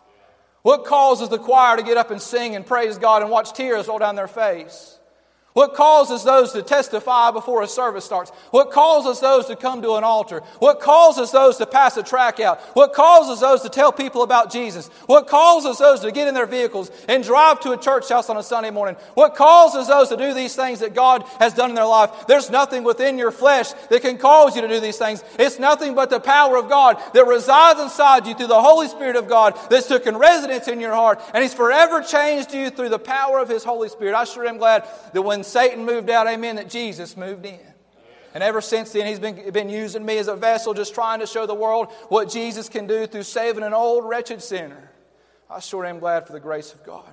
What 0.62 0.86
causes 0.86 1.30
the 1.30 1.40
choir 1.40 1.78
to 1.78 1.82
get 1.82 1.98
up 1.98 2.12
and 2.12 2.22
sing 2.22 2.56
and 2.56 2.64
praise 2.64 3.00
God 3.00 3.24
and 3.24 3.32
watch 3.32 3.54
tears 3.54 3.88
roll 3.88 3.98
down 3.98 4.16
their 4.16 4.28
face? 4.28 5.00
What 5.56 5.74
causes 5.74 6.26
those 6.26 6.52
to 6.52 6.62
testify 6.62 7.32
before 7.32 7.64
a 7.64 7.68
service 7.68 8.04
starts? 8.04 8.30
What 8.52 8.72
causes 8.72 9.22
those 9.22 9.46
to 9.46 9.56
come 9.56 9.82
to 9.84 9.94
an 9.94 10.04
altar? 10.04 10.42
What 10.60 10.82
causes 10.82 11.32
those 11.32 11.56
to 11.60 11.66
pass 11.66 11.96
a 11.96 12.04
track 12.04 12.42
out? 12.42 12.60
What 12.76 12.92
causes 12.92 13.40
those 13.40 13.62
to 13.62 13.70
tell 13.70 13.94
people 13.94 14.22
about 14.22 14.52
Jesus? 14.52 14.90
What 15.06 15.28
causes 15.28 15.78
those 15.78 16.02
to 16.02 16.12
get 16.12 16.28
in 16.28 16.34
their 16.34 16.46
vehicles 16.46 16.92
and 17.08 17.24
drive 17.24 17.62
to 17.62 17.72
a 17.72 17.78
church 17.78 18.10
house 18.10 18.30
on 18.30 18.36
a 18.36 18.44
Sunday 18.44 18.70
morning? 18.70 18.98
What 19.14 19.36
causes 19.36 19.88
those 19.88 20.10
to 20.10 20.18
do 20.18 20.34
these 20.34 20.58
things 20.58 20.82
that 20.82 20.94
God 20.94 21.24
has 21.40 21.54
done 21.54 21.70
in 21.70 21.76
their 21.78 21.86
life? 21.86 22.28
There's 22.28 22.50
nothing 22.50 22.84
within 22.84 23.18
your 23.18 23.32
flesh 23.32 23.72
that 23.90 24.02
can 24.02 24.18
cause 24.18 24.58
you 24.58 24.62
to 24.62 24.68
do 24.68 24.82
these 24.82 24.98
things. 24.98 25.24
It's 25.40 25.58
nothing 25.58 25.96
but 25.96 26.10
the 26.10 26.20
power 26.20 26.58
of 26.58 26.68
God 26.68 27.02
that 27.14 27.28
resides 27.28 27.80
inside 27.80 28.28
you 28.28 28.36
through 28.36 28.48
the 28.48 28.62
Holy 28.62 28.90
Spirit 28.90 29.16
of 29.16 29.30
God 29.30 29.58
that's 29.70 29.88
taken 29.88 30.18
residence 30.18 30.68
in 30.68 30.82
your 30.82 30.94
heart 30.94 31.22
and 31.34 31.42
He's 31.42 31.54
forever 31.54 32.02
changed 32.02 32.54
you 32.54 32.72
through 32.72 32.90
the 32.90 33.00
power 33.00 33.40
of 33.40 33.48
His 33.48 33.64
Holy 33.64 33.88
Spirit. 33.88 34.16
I 34.16 34.26
sure 34.26 34.46
am 34.46 34.58
glad 34.58 34.86
that 35.14 35.22
when 35.22 35.45
Satan 35.46 35.86
moved 35.86 36.10
out, 36.10 36.28
amen, 36.28 36.58
that 36.58 36.70
Jesus 36.70 37.16
moved 37.16 37.46
in. 37.46 37.60
And 38.34 38.44
ever 38.44 38.60
since 38.60 38.92
then, 38.92 39.08
he's 39.08 39.20
been, 39.20 39.52
been 39.52 39.70
using 39.70 40.06
me 40.06 40.18
as 40.18 40.28
a 40.28 40.36
vessel, 40.36 40.74
just 40.74 40.94
trying 40.94 41.22
to 41.22 41.26
show 41.26 41.46
the 41.46 41.56
world 41.56 41.88
what 42.10 42.30
Jesus 42.30 42.68
can 42.68 42.86
do 42.86 43.08
through 43.08 43.24
saving 43.24 43.64
an 43.64 43.74
old, 43.74 44.04
wretched 44.04 44.44
sinner. 44.44 44.92
I 45.50 45.60
sure 45.62 45.86
am 45.86 46.00
glad 46.00 46.28
for 46.28 46.34
the 46.34 46.40
grace 46.40 46.74
of 46.74 46.84
God. 46.84 47.10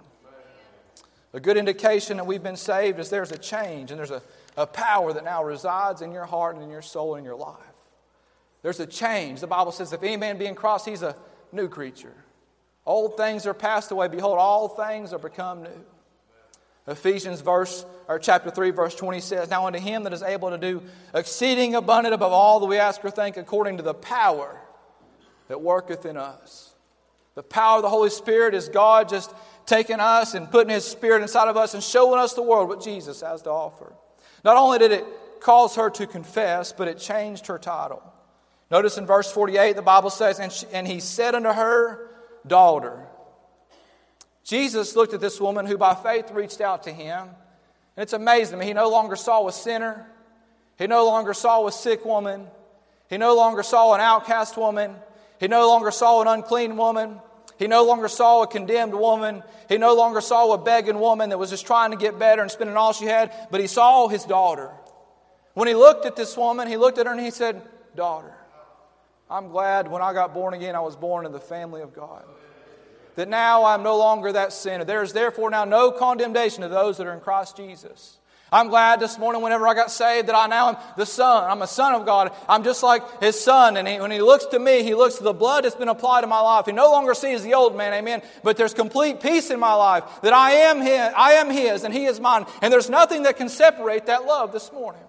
A 1.33 1.41
good 1.41 1.57
indication 1.57 2.17
that 2.17 2.27
we've 2.27 2.43
been 2.43 2.57
saved 2.57 2.99
is 2.99 3.09
there's 3.09 3.31
a 3.31 3.39
change 3.39 3.91
and 3.91 3.99
there's 3.99 4.11
a, 4.11 4.21
a 4.57 4.67
power 4.67 5.13
that 5.13 5.25
now 5.25 5.45
resides 5.45 6.03
in 6.03 6.13
your 6.13 6.27
heart 6.27 6.57
and 6.57 6.65
in 6.65 6.71
your 6.71 6.83
soul 6.83 7.15
and 7.15 7.21
in 7.21 7.25
your 7.25 7.39
life. 7.39 7.57
There's 8.63 8.81
a 8.81 8.87
change. 8.87 9.41
The 9.41 9.47
Bible 9.47 9.73
says, 9.73 9.93
if 9.93 10.03
any 10.03 10.17
man 10.17 10.39
be 10.39 10.47
in 10.47 10.55
Christ, 10.55 10.87
he's 10.87 11.03
a 11.03 11.17
new 11.53 11.69
creature. 11.69 12.15
Old 12.85 13.17
things 13.17 13.47
are 13.47 13.55
passed 13.55 13.93
away. 13.93 14.09
Behold, 14.09 14.39
all 14.39 14.69
things 14.69 15.13
are 15.13 15.19
become 15.19 15.63
new. 15.63 15.85
Ephesians 16.87 17.41
verse 17.41 17.87
or 18.09 18.19
chapter 18.19 18.51
3 18.51 18.71
verse 18.71 18.95
20 18.95 19.21
says, 19.21 19.51
Now 19.51 19.67
unto 19.67 19.79
him 19.79 20.03
that 20.05 20.13
is 20.13 20.23
able 20.23 20.51
to 20.51 20.59
do 20.59 20.83
exceeding 21.15 21.75
abundant 21.75 22.15
above 22.15 22.33
all 22.33 22.61
that 22.61 22.67
we 22.67 22.79
ask 22.79 23.05
or 23.05 23.11
think 23.11 23.37
according 23.37 23.77
to 23.77 23.83
the 23.83 23.95
power 23.95 24.61
that 25.49 25.61
worketh 25.61 26.07
in 26.07 26.17
us. 26.17 26.73
The 27.35 27.43
power 27.43 27.77
of 27.77 27.83
the 27.83 27.89
Holy 27.89 28.11
Spirit 28.11 28.55
is 28.55 28.69
God 28.69 29.09
just 29.09 29.33
taking 29.65 30.01
us 30.01 30.35
and 30.35 30.51
putting 30.51 30.73
his 30.73 30.85
spirit 30.85 31.23
inside 31.23 31.49
of 31.49 31.57
us 31.57 31.75
and 31.75 31.83
showing 31.83 32.19
us 32.19 32.35
the 32.35 32.43
world 32.43 32.69
what 32.69 32.83
Jesus 32.83 33.21
has 33.21 33.43
to 33.43 33.51
offer. 33.51 33.93
Not 34.45 34.57
only 34.57 34.79
did 34.79 34.93
it 34.93 35.05
cause 35.41 35.77
her 35.77 35.89
to 35.91 36.07
confess, 36.07 36.73
but 36.73 36.89
it 36.89 36.99
changed 36.99 37.47
her 37.47 37.59
title. 37.59 38.03
Notice 38.71 38.99
in 38.99 39.07
verse 39.07 39.31
48, 39.31 39.77
the 39.77 39.83
Bible 39.83 40.11
says, 40.11 40.39
And, 40.39 40.51
she, 40.51 40.67
and 40.73 40.87
he 40.87 41.01
said 41.01 41.35
unto 41.35 41.53
her, 41.53 42.09
Daughter. 42.47 43.02
Jesus 44.45 44.97
looked 44.97 45.15
at 45.15 45.21
this 45.21 45.41
woman 45.41 45.67
who 45.67 45.79
by 45.79 45.95
faith 45.95 46.31
reached 46.33 46.61
out 46.61 46.85
to 46.85 46.93
him, 46.93 47.29
And 47.97 48.03
it's 48.03 48.13
amazing 48.13 48.53
to 48.53 48.59
me. 48.59 48.67
He 48.67 48.73
no 48.73 48.91
longer 48.91 49.17
saw 49.17 49.47
a 49.47 49.53
sinner, 49.53 50.07
he 50.79 50.87
no 50.87 51.07
longer 51.07 51.35
saw 51.35 51.67
a 51.67 51.73
sick 51.73 52.05
woman, 52.05 52.47
he 53.09 53.19
no 53.19 53.37
longer 53.37 53.63
saw 53.63 53.95
an 53.95 54.01
outcast 54.01 54.57
woman, 54.57 54.97
he 55.39 55.49
no 55.49 55.69
longer 55.69 55.91
saw 55.91 56.23
an 56.23 56.29
unclean 56.29 56.77
woman. 56.77 57.21
He 57.59 57.69
no 57.69 57.85
longer 57.85 58.09
saw 58.09 58.43
a 58.43 58.47
condemned 58.49 58.95
woman. 58.95 59.45
He 59.69 59.79
no 59.79 59.95
longer 59.95 60.21
saw 60.21 60.53
a 60.53 60.59
begging 60.59 60.99
woman 60.99 61.31
that 61.31 61.39
was 61.39 61.51
just 61.51 61.65
trying 61.65 61.93
to 61.93 61.97
get 61.97 62.19
better 62.19 62.43
and 62.43 62.51
spending 62.51 62.77
all 62.77 62.93
she 62.93 63.05
had, 63.05 63.33
but 63.53 63.61
he 63.61 63.69
saw 63.69 64.09
his 64.09 64.25
daughter. 64.25 64.71
When 65.55 65.69
he 65.69 65.75
looked 65.75 66.07
at 66.07 66.17
this 66.17 66.37
woman, 66.37 66.67
he 66.67 66.77
looked 66.77 66.99
at 66.99 67.07
her 67.07 67.13
and 67.13 67.21
he 67.21 67.31
said, 67.31 67.63
Daughter, 67.95 68.35
I'm 69.31 69.51
glad 69.51 69.87
when 69.89 70.03
I 70.03 70.13
got 70.13 70.35
born 70.35 70.55
again, 70.55 70.75
I 70.75 70.81
was 70.81 70.97
born 70.97 71.27
in 71.27 71.33
the 71.33 71.41
family 71.41 71.83
of 71.83 71.95
God. 71.95 72.25
That 73.17 73.29
now 73.29 73.65
I'm 73.65 73.83
no 73.83 73.99
longer 73.99 74.33
that 74.33 74.53
sinner. 74.53 74.85
There 74.85 75.03
is 75.03 75.13
therefore 75.13 75.51
now 75.51 75.65
no 75.65 75.91
condemnation 75.91 76.63
to 76.63 76.69
those 76.69 76.97
that 76.97 77.07
are 77.07 77.13
in 77.13 77.21
Christ 77.21 77.57
Jesus. 77.57 78.19
I'm 78.53 78.69
glad 78.69 79.01
this 79.01 79.19
morning, 79.19 79.41
whenever 79.41 79.67
I 79.67 79.73
got 79.73 79.91
saved, 79.91 80.29
that 80.29 80.37
I 80.37 80.47
now 80.47 80.69
am 80.69 80.77
the 80.99 81.07
Son. 81.07 81.51
I'm 81.51 81.63
a 81.63 81.67
Son 81.67 81.95
of 81.95 82.05
God. 82.05 82.33
I'm 82.47 82.63
just 82.63 82.83
like 82.83 83.23
His 83.23 83.41
Son. 83.41 83.79
And 83.79 83.89
he, 83.89 83.99
when 83.99 84.11
He 84.11 84.21
looks 84.21 84.45
to 84.47 84.59
me, 84.59 84.83
He 84.83 84.95
looks 84.95 85.17
to 85.17 85.23
the 85.23 85.33
blood 85.33 85.65
that's 85.65 85.75
been 85.75 85.89
applied 85.89 86.21
to 86.21 86.27
my 86.27 86.41
life. 86.41 86.67
He 86.67 86.73
no 86.73 86.91
longer 86.91 87.15
sees 87.15 87.43
the 87.43 87.55
old 87.55 87.75
man, 87.75 87.95
amen. 87.95 88.21
But 88.45 88.59
there's 88.59 88.75
complete 88.75 89.23
peace 89.23 89.51
in 89.51 89.59
my 89.59 89.73
life 89.73 90.05
that 90.21 90.35
I 90.35 90.51
am 90.51 90.83
His, 90.83 91.13
I 91.17 91.33
am 91.33 91.49
His, 91.51 91.85
and 91.85 91.95
He 91.95 92.05
is 92.05 92.21
mine. 92.21 92.45
And 92.61 92.71
there's 92.71 92.91
nothing 92.91 93.23
that 93.23 93.39
can 93.39 93.49
separate 93.49 94.07
that 94.07 94.27
love 94.27 94.53
this 94.53 94.71
morning. 94.71 95.03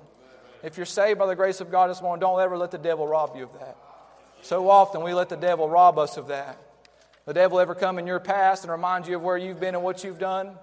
If 0.63 0.77
you're 0.77 0.85
saved 0.85 1.19
by 1.19 1.25
the 1.25 1.35
grace 1.35 1.59
of 1.59 1.69
God 1.69 1.89
this 1.89 2.01
morning, 2.01 2.21
don't 2.21 2.39
ever 2.39 2.57
let 2.57 2.71
the 2.71 2.77
devil 2.77 3.05
rob 3.05 3.35
you 3.35 3.43
of 3.43 3.59
that. 3.59 3.75
So 4.41 4.69
often 4.69 5.03
we 5.03 5.13
let 5.13 5.27
the 5.27 5.35
devil 5.35 5.67
rob 5.67 5.97
us 5.97 6.15
of 6.15 6.27
that. 6.27 6.57
The 7.25 7.33
devil 7.33 7.59
ever 7.59 7.73
come 7.73 7.99
in 7.99 8.07
your 8.07 8.19
past 8.19 8.63
and 8.63 8.71
remind 8.71 9.07
you 9.07 9.15
of 9.15 9.21
where 9.21 9.37
you've 9.37 9.59
been 9.59 9.75
and 9.75 9.83
what 9.83 10.03
you've 10.03 10.19
done? 10.19 10.57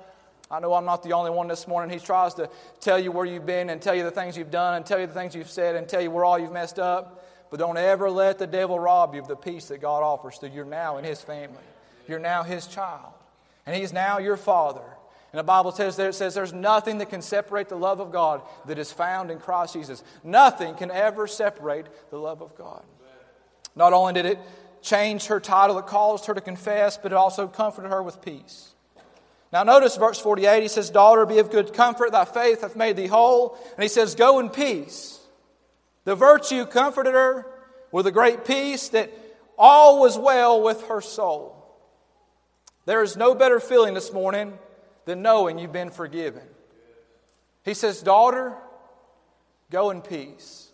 I 0.50 0.58
know 0.58 0.74
I'm 0.74 0.84
not 0.84 1.02
the 1.02 1.12
only 1.12 1.30
one 1.30 1.46
this 1.46 1.68
morning. 1.68 1.96
He 1.96 2.04
tries 2.04 2.34
to 2.34 2.50
tell 2.80 2.98
you 2.98 3.12
where 3.12 3.24
you've 3.24 3.46
been 3.46 3.70
and 3.70 3.80
tell 3.80 3.94
you 3.94 4.02
the 4.02 4.10
things 4.10 4.36
you've 4.36 4.50
done 4.50 4.74
and 4.74 4.84
tell 4.84 4.98
you 4.98 5.06
the 5.06 5.14
things 5.14 5.34
you've 5.34 5.50
said 5.50 5.76
and 5.76 5.88
tell 5.88 6.00
you 6.00 6.10
where 6.10 6.24
all 6.24 6.38
you've 6.38 6.52
messed 6.52 6.78
up. 6.78 7.24
But 7.50 7.60
don't 7.60 7.76
ever 7.76 8.10
let 8.10 8.38
the 8.38 8.46
devil 8.46 8.78
rob 8.78 9.14
you 9.14 9.20
of 9.20 9.28
the 9.28 9.36
peace 9.36 9.66
that 9.68 9.80
God 9.80 10.02
offers 10.02 10.38
to 10.38 10.48
you. 10.48 10.56
You're 10.56 10.64
now 10.64 10.98
in 10.98 11.04
his 11.04 11.20
family. 11.20 11.62
You're 12.08 12.18
now 12.18 12.42
his 12.42 12.66
child. 12.66 13.12
And 13.64 13.76
he's 13.76 13.92
now 13.92 14.18
your 14.18 14.36
father. 14.36 14.82
And 15.32 15.38
the 15.38 15.44
Bible 15.44 15.70
says 15.70 15.96
there, 15.96 16.08
it 16.08 16.14
says 16.14 16.34
there's 16.34 16.52
nothing 16.52 16.98
that 16.98 17.10
can 17.10 17.22
separate 17.22 17.68
the 17.68 17.76
love 17.76 18.00
of 18.00 18.10
God 18.10 18.42
that 18.66 18.78
is 18.78 18.92
found 18.92 19.30
in 19.30 19.38
Christ 19.38 19.74
Jesus. 19.74 20.02
Nothing 20.24 20.74
can 20.74 20.90
ever 20.90 21.28
separate 21.28 21.86
the 22.10 22.18
love 22.18 22.42
of 22.42 22.56
God. 22.56 22.82
Not 23.76 23.92
only 23.92 24.12
did 24.14 24.26
it 24.26 24.38
change 24.82 25.26
her 25.26 25.40
title, 25.40 25.78
it 25.78 25.86
caused 25.86 26.26
her 26.26 26.34
to 26.34 26.40
confess, 26.40 26.96
but 26.96 27.12
it 27.12 27.16
also 27.16 27.46
comforted 27.46 27.90
her 27.90 28.02
with 28.02 28.22
peace. 28.22 28.70
Now, 29.52 29.64
notice 29.64 29.96
verse 29.96 30.20
48. 30.20 30.62
He 30.62 30.68
says, 30.68 30.90
Daughter, 30.90 31.26
be 31.26 31.38
of 31.38 31.50
good 31.50 31.72
comfort. 31.74 32.12
Thy 32.12 32.24
faith 32.24 32.60
hath 32.60 32.76
made 32.76 32.96
thee 32.96 33.08
whole. 33.08 33.58
And 33.74 33.82
he 33.82 33.88
says, 33.88 34.14
Go 34.14 34.38
in 34.38 34.48
peace. 34.48 35.18
The 36.04 36.14
virtue 36.14 36.66
comforted 36.66 37.14
her 37.14 37.46
with 37.92 38.06
a 38.06 38.12
great 38.12 38.44
peace 38.44 38.88
that 38.90 39.12
all 39.58 40.00
was 40.00 40.16
well 40.16 40.62
with 40.62 40.86
her 40.86 41.00
soul. 41.00 41.56
There 42.86 43.02
is 43.02 43.16
no 43.16 43.34
better 43.34 43.60
feeling 43.60 43.94
this 43.94 44.12
morning 44.12 44.58
than 45.04 45.22
knowing 45.22 45.58
you've 45.58 45.72
been 45.72 45.90
forgiven. 45.90 46.42
He 47.64 47.74
says, 47.74 48.02
Daughter, 48.02 48.54
go 49.70 49.90
in 49.90 50.00
peace. 50.00 50.69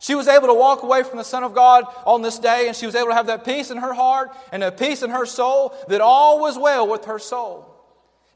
She 0.00 0.14
was 0.14 0.28
able 0.28 0.46
to 0.46 0.54
walk 0.54 0.82
away 0.82 1.02
from 1.02 1.18
the 1.18 1.24
Son 1.24 1.42
of 1.42 1.54
God 1.54 1.84
on 2.06 2.22
this 2.22 2.38
day, 2.38 2.68
and 2.68 2.76
she 2.76 2.86
was 2.86 2.94
able 2.94 3.08
to 3.08 3.14
have 3.14 3.26
that 3.26 3.44
peace 3.44 3.70
in 3.70 3.78
her 3.78 3.92
heart 3.92 4.30
and 4.52 4.62
a 4.62 4.70
peace 4.70 5.02
in 5.02 5.10
her 5.10 5.26
soul 5.26 5.74
that 5.88 6.00
all 6.00 6.40
was 6.40 6.56
well 6.56 6.86
with 6.86 7.06
her 7.06 7.18
soul. 7.18 7.68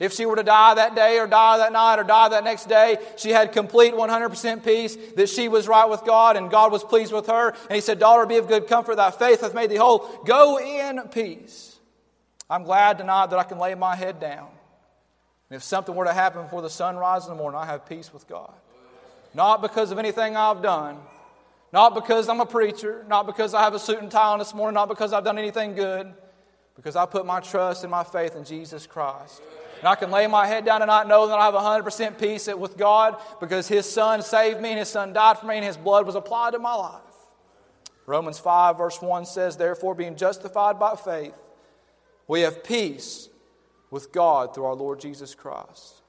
If 0.03 0.13
she 0.13 0.27
were 0.27 0.35
to 0.35 0.43
die 0.43 0.75
that 0.75 0.97
day 0.97 1.21
or 1.21 1.29
die 1.29 1.59
that 1.59 1.73
night 1.73 2.01
or 2.01 2.03
die 2.03 2.31
that 2.31 2.43
next 2.43 2.69
day, 2.69 2.99
she 3.17 3.31
had 3.31 3.53
complete 3.53 3.95
100% 3.95 4.65
peace 4.65 4.97
that 5.15 5.29
she 5.29 5.47
was 5.47 5.69
right 5.69 5.89
with 5.89 6.05
God 6.05 6.37
and 6.37 6.51
God 6.51 6.73
was 6.73 6.83
pleased 6.83 7.13
with 7.13 7.29
her. 7.29 7.51
And 7.51 7.73
he 7.77 7.81
said, 7.81 8.01
Daughter, 8.01 8.27
be 8.27 8.37
of 8.39 8.49
good 8.49 8.67
comfort. 8.67 8.97
Thy 8.97 9.13
faith 9.13 9.43
hath 9.43 9.55
made 9.55 9.71
thee 9.71 9.77
whole. 9.77 10.01
Go 10.25 10.59
in 10.59 11.01
peace. 11.11 11.77
I'm 12.51 12.65
glad 12.65 12.99
tonight 12.99 13.27
that 13.27 13.39
I 13.39 13.45
can 13.45 13.59
lay 13.59 13.77
my 13.77 13.95
head 13.95 14.19
down. 14.19 14.49
And 15.49 15.57
if 15.57 15.63
something 15.63 15.95
were 15.95 16.07
to 16.07 16.13
happen 16.13 16.43
before 16.43 16.63
the 16.63 16.71
sun 16.71 16.97
rises 16.97 17.29
in 17.29 17.37
the 17.37 17.41
morning, 17.41 17.61
I 17.61 17.67
have 17.67 17.87
peace 17.87 18.13
with 18.13 18.27
God. 18.27 18.53
Not 19.35 19.63
because 19.63 19.93
of 19.93 20.01
anything 20.01 20.35
I've 20.37 20.63
done, 20.63 20.99
not 21.73 21.95
because 21.95 22.29
I'm 22.29 22.41
a 22.41 22.47
preacher, 22.47 23.05
not 23.09 23.27
because 23.27 23.55
I 23.55 23.63
have 23.63 23.75
a 23.75 23.79
suit 23.79 24.01
and 24.01 24.11
tie 24.11 24.33
on 24.33 24.39
this 24.39 24.55
morning, 24.55 24.75
not 24.75 24.89
because 24.89 25.13
I've 25.13 25.25
done 25.25 25.39
anything 25.39 25.75
good, 25.75 26.13
because 26.77 26.97
I 26.97 27.07
put 27.07 27.25
my 27.25 27.41
trust 27.41 27.83
and 27.83 27.91
my 27.91 28.05
faith 28.05 28.37
in 28.37 28.45
Jesus 28.45 28.87
Christ. 28.87 29.41
And 29.79 29.89
I 29.89 29.95
can 29.95 30.11
lay 30.11 30.27
my 30.27 30.47
head 30.47 30.65
down 30.65 30.81
tonight 30.81 31.09
knowing 31.09 31.31
that 31.31 31.39
I 31.39 31.47
have 31.47 31.55
100% 31.55 32.19
peace 32.19 32.47
with 32.47 32.77
God 32.77 33.21
because 33.41 33.67
His 33.67 33.91
Son 33.91 34.23
saved 34.23 34.61
me 34.61 34.71
and 34.71 34.79
His 34.79 34.89
Son 34.89 35.13
died 35.13 35.39
for 35.39 35.47
me 35.47 35.57
and 35.57 35.65
His 35.65 35.77
blood 35.77 36.07
was 36.07 36.15
applied 36.15 36.53
to 36.53 36.59
my 36.59 36.75
life. 36.75 37.01
Romans 38.07 38.39
5, 38.39 38.79
verse 38.79 39.01
1 39.01 39.25
says, 39.25 39.57
Therefore, 39.57 39.95
being 39.95 40.17
justified 40.17 40.79
by 40.79 40.95
faith, 40.95 41.35
we 42.29 42.43
have 42.43 42.63
peace 42.63 43.29
with 43.91 44.13
God 44.13 44.55
through 44.55 44.65
our 44.65 44.75
Lord 44.75 45.01
Jesus 45.01 45.35
Christ. 45.35 46.03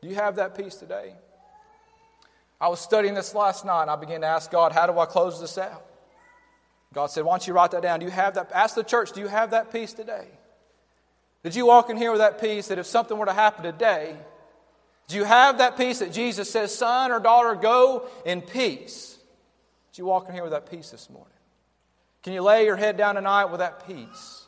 Do 0.00 0.08
you 0.08 0.14
have 0.14 0.36
that 0.36 0.56
peace 0.56 0.74
today? 0.74 1.14
I 2.64 2.68
was 2.68 2.80
studying 2.80 3.12
this 3.12 3.34
last 3.34 3.66
night 3.66 3.82
and 3.82 3.90
I 3.90 3.96
began 3.96 4.22
to 4.22 4.26
ask 4.26 4.50
God, 4.50 4.72
how 4.72 4.86
do 4.86 4.98
I 4.98 5.04
close 5.04 5.38
this 5.38 5.58
out? 5.58 5.84
God 6.94 7.08
said, 7.08 7.22
Why 7.22 7.32
don't 7.32 7.46
you 7.46 7.52
write 7.52 7.72
that 7.72 7.82
down? 7.82 8.00
Do 8.00 8.06
you 8.06 8.10
have 8.10 8.36
that? 8.36 8.52
Ask 8.54 8.74
the 8.74 8.82
church, 8.82 9.12
do 9.12 9.20
you 9.20 9.26
have 9.26 9.50
that 9.50 9.70
peace 9.70 9.92
today? 9.92 10.28
Did 11.42 11.54
you 11.54 11.66
walk 11.66 11.90
in 11.90 11.98
here 11.98 12.10
with 12.10 12.20
that 12.20 12.40
peace 12.40 12.68
that 12.68 12.78
if 12.78 12.86
something 12.86 13.18
were 13.18 13.26
to 13.26 13.34
happen 13.34 13.64
today, 13.64 14.16
do 15.08 15.16
you 15.16 15.24
have 15.24 15.58
that 15.58 15.76
peace 15.76 15.98
that 15.98 16.10
Jesus 16.10 16.50
says, 16.50 16.74
Son 16.74 17.12
or 17.12 17.20
daughter, 17.20 17.54
go 17.54 18.08
in 18.24 18.40
peace? 18.40 19.18
Did 19.92 19.98
you 19.98 20.06
walk 20.06 20.26
in 20.28 20.34
here 20.34 20.42
with 20.42 20.52
that 20.52 20.70
peace 20.70 20.88
this 20.88 21.10
morning? 21.10 21.36
Can 22.22 22.32
you 22.32 22.40
lay 22.40 22.64
your 22.64 22.76
head 22.76 22.96
down 22.96 23.16
tonight 23.16 23.44
with 23.44 23.58
that 23.58 23.86
peace? 23.86 24.46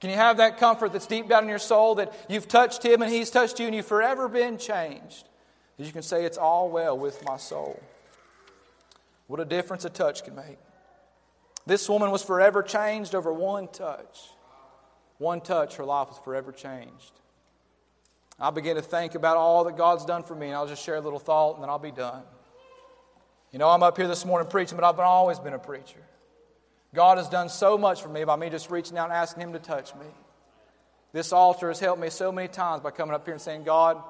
Can 0.00 0.08
you 0.08 0.16
have 0.16 0.38
that 0.38 0.56
comfort 0.56 0.94
that's 0.94 1.06
deep 1.06 1.28
down 1.28 1.42
in 1.42 1.50
your 1.50 1.58
soul 1.58 1.96
that 1.96 2.14
you've 2.26 2.48
touched 2.48 2.82
Him 2.82 3.02
and 3.02 3.12
He's 3.12 3.28
touched 3.28 3.60
you 3.60 3.66
and 3.66 3.74
you've 3.74 3.84
forever 3.84 4.28
been 4.28 4.56
changed? 4.56 5.28
That 5.76 5.84
you 5.84 5.92
can 5.92 6.02
say, 6.02 6.24
It's 6.24 6.38
all 6.38 6.70
well 6.70 6.98
with 6.98 7.24
my 7.24 7.36
soul. 7.36 7.82
What 9.26 9.40
a 9.40 9.44
difference 9.44 9.84
a 9.84 9.90
touch 9.90 10.24
can 10.24 10.34
make. 10.34 10.58
This 11.66 11.88
woman 11.88 12.10
was 12.10 12.22
forever 12.22 12.62
changed 12.62 13.14
over 13.14 13.32
one 13.32 13.68
touch. 13.68 14.28
One 15.18 15.40
touch, 15.40 15.76
her 15.76 15.84
life 15.84 16.08
was 16.08 16.18
forever 16.18 16.52
changed. 16.52 17.12
I 18.38 18.50
began 18.50 18.76
to 18.76 18.82
think 18.82 19.14
about 19.14 19.36
all 19.36 19.64
that 19.64 19.76
God's 19.76 20.04
done 20.04 20.24
for 20.24 20.34
me, 20.34 20.48
and 20.48 20.56
I'll 20.56 20.66
just 20.66 20.84
share 20.84 20.96
a 20.96 21.00
little 21.00 21.20
thought 21.20 21.54
and 21.54 21.62
then 21.62 21.70
I'll 21.70 21.78
be 21.78 21.92
done. 21.92 22.22
You 23.52 23.58
know, 23.58 23.68
I'm 23.68 23.82
up 23.84 23.96
here 23.96 24.08
this 24.08 24.24
morning 24.24 24.48
preaching, 24.50 24.76
but 24.76 24.84
I've 24.84 24.98
always 24.98 25.38
been 25.38 25.54
a 25.54 25.58
preacher. 25.58 26.00
God 26.92 27.18
has 27.18 27.28
done 27.28 27.48
so 27.48 27.78
much 27.78 28.02
for 28.02 28.08
me 28.08 28.24
by 28.24 28.36
me 28.36 28.50
just 28.50 28.70
reaching 28.70 28.98
out 28.98 29.04
and 29.04 29.12
asking 29.12 29.42
Him 29.42 29.52
to 29.52 29.60
touch 29.60 29.94
me. 29.94 30.06
This 31.12 31.32
altar 31.32 31.68
has 31.68 31.78
helped 31.78 32.00
me 32.00 32.10
so 32.10 32.32
many 32.32 32.48
times 32.48 32.82
by 32.82 32.90
coming 32.90 33.14
up 33.14 33.24
here 33.24 33.32
and 33.32 33.40
saying, 33.40 33.62
God, 33.62 34.02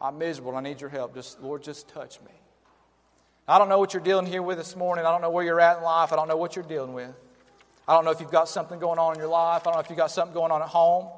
I'm 0.00 0.18
miserable. 0.18 0.56
I 0.56 0.60
need 0.60 0.80
your 0.80 0.90
help. 0.90 1.14
Just, 1.14 1.40
Lord, 1.40 1.62
just 1.62 1.88
touch 1.88 2.20
me. 2.20 2.32
I 3.46 3.58
don't 3.58 3.68
know 3.68 3.78
what 3.78 3.92
you're 3.92 4.02
dealing 4.02 4.26
here 4.26 4.42
with 4.42 4.56
this 4.58 4.74
morning. 4.74 5.04
I 5.04 5.10
don't 5.10 5.20
know 5.20 5.30
where 5.30 5.44
you're 5.44 5.60
at 5.60 5.78
in 5.78 5.84
life. 5.84 6.12
I 6.12 6.16
don't 6.16 6.28
know 6.28 6.36
what 6.36 6.56
you're 6.56 6.64
dealing 6.64 6.94
with. 6.94 7.14
I 7.86 7.94
don't 7.94 8.04
know 8.06 8.10
if 8.10 8.20
you've 8.20 8.30
got 8.30 8.48
something 8.48 8.78
going 8.78 8.98
on 8.98 9.14
in 9.14 9.18
your 9.18 9.28
life. 9.28 9.62
I 9.62 9.64
don't 9.64 9.74
know 9.74 9.80
if 9.80 9.90
you've 9.90 9.98
got 9.98 10.10
something 10.10 10.32
going 10.32 10.50
on 10.50 10.62
at 10.62 10.68
home. 10.68 11.08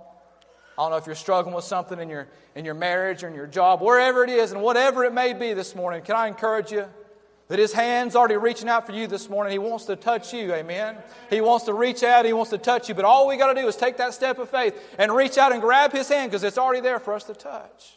I 0.77 0.83
don't 0.83 0.91
know 0.91 0.97
if 0.97 1.07
you're 1.07 1.15
struggling 1.15 1.55
with 1.55 1.65
something 1.65 1.99
in 2.01 2.11
your, 2.11 2.29
in 2.55 2.65
your 2.65 2.75
marriage 2.75 3.23
or 3.23 3.29
in 3.29 3.35
your 3.35 3.47
job, 3.47 3.81
wherever 3.81 4.25
it 4.25 4.31
is, 4.31 4.53
and 4.53 4.61
whatever 4.61 5.05
it 5.05 5.12
may 5.12 5.33
be 5.33 5.55
this 5.55 5.75
morning. 5.75 6.03
Can 6.03 6.17
I 6.17 6.27
encourage 6.27 6.71
you 6.71 6.87
that 7.49 7.59
His 7.59 7.73
hand's 7.73 8.15
already 8.15 8.37
reaching 8.37 8.69
out 8.69 8.87
for 8.87 8.93
you 8.93 9.07
this 9.07 9.31
morning? 9.31 9.53
He 9.53 9.59
wants 9.59 9.87
to 9.87 9.97
touch 9.97 10.35
you, 10.35 10.53
amen? 10.53 10.97
He 11.31 11.41
wants 11.41 11.65
to 11.67 11.73
reach 11.73 12.03
out, 12.03 12.27
He 12.27 12.33
wants 12.33 12.51
to 12.51 12.59
touch 12.59 12.89
you, 12.89 12.95
but 12.95 13.07
all 13.07 13.27
we 13.27 13.37
got 13.37 13.55
to 13.55 13.61
do 13.61 13.67
is 13.69 13.77
take 13.77 13.97
that 13.99 14.12
step 14.12 14.39
of 14.39 14.51
faith 14.51 14.79
and 14.99 15.12
reach 15.12 15.39
out 15.39 15.53
and 15.53 15.62
grab 15.62 15.93
His 15.93 16.09
hand 16.09 16.31
because 16.31 16.45
it's 16.45 16.59
already 16.59 16.81
there 16.83 16.99
for 16.99 17.15
us 17.15 17.25
to 17.25 17.35
touch. 17.35 17.97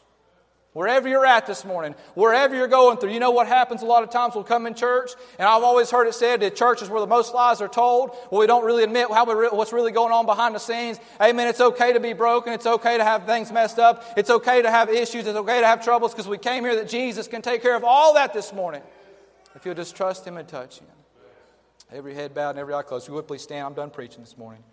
Wherever 0.74 1.10
you're 1.10 1.26
at 1.26 1.48
this 1.48 1.66
morning, 1.66 1.96
wherever 2.14 2.56
you're 2.56 2.68
going 2.68 2.98
through, 2.98 3.12
you 3.12 3.20
know 3.20 3.32
what 3.32 3.48
happens 3.48 3.82
a 3.82 3.86
lot 3.86 4.04
of 4.04 4.12
times 4.12 4.36
we'll 4.36 4.44
come 4.44 4.68
in 4.68 4.76
church, 4.76 5.12
and 5.40 5.48
I've 5.48 5.64
always 5.64 5.90
heard 5.90 6.08
it 6.08 6.14
said 6.14 6.42
that 6.42 6.56
church 6.56 6.84
is 6.84 6.90
where 6.90 7.02
the 7.02 7.08
most 7.08 7.34
lies 7.34 7.60
are 7.60 7.68
told. 7.68 8.16
Well, 8.30 8.40
we 8.40 8.46
don't 8.46 8.64
really 8.64 8.84
admit 8.84 9.10
how 9.10 9.26
we, 9.26 9.48
what's 9.48 9.74
really 9.74 9.92
going 9.92 10.14
on 10.14 10.28
behind 10.28 10.54
the 10.54 10.60
scenes. 10.60 11.00
Amen. 11.20 11.48
It's 11.48 11.60
okay 11.60 11.94
to 11.94 12.00
be 12.00 12.14
broken. 12.14 12.54
It's 12.54 12.68
okay 12.68 12.98
to 12.98 13.04
have 13.04 13.26
things 13.26 13.52
messed 13.52 13.80
up. 13.80 14.06
It's 14.16 14.30
okay 14.30 14.62
to 14.62 14.70
have 14.70 14.90
issues. 14.90 15.26
It's 15.26 15.38
okay 15.38 15.60
to 15.60 15.66
have 15.66 15.84
troubles 15.84 16.14
because 16.14 16.28
we 16.28 16.38
came 16.38 16.64
here 16.64 16.76
that 16.76 16.88
Jesus 16.88 17.28
can 17.28 17.42
take 17.42 17.64
care 17.64 17.76
of 17.76 17.84
all 17.84 18.14
that 18.14 18.32
this 18.32 18.54
morning. 18.54 18.84
If 19.56 19.66
you'll 19.66 19.74
just 19.74 19.96
trust 19.96 20.24
Him 20.26 20.38
and 20.38 20.48
touch 20.48 20.80
Him. 20.80 20.88
Every 21.92 22.14
head 22.14 22.36
bowed 22.36 22.52
and 22.52 22.60
every 22.60 22.76
eye 22.76 22.84
closed. 22.84 23.06
If 23.06 23.10
you 23.10 23.16
would 23.16 23.28
please 23.28 23.42
stand. 23.42 23.66
I'm 23.66 23.74
done 23.74 23.90
preaching 23.90 24.22
this 24.22 24.38
morning. 24.38 24.64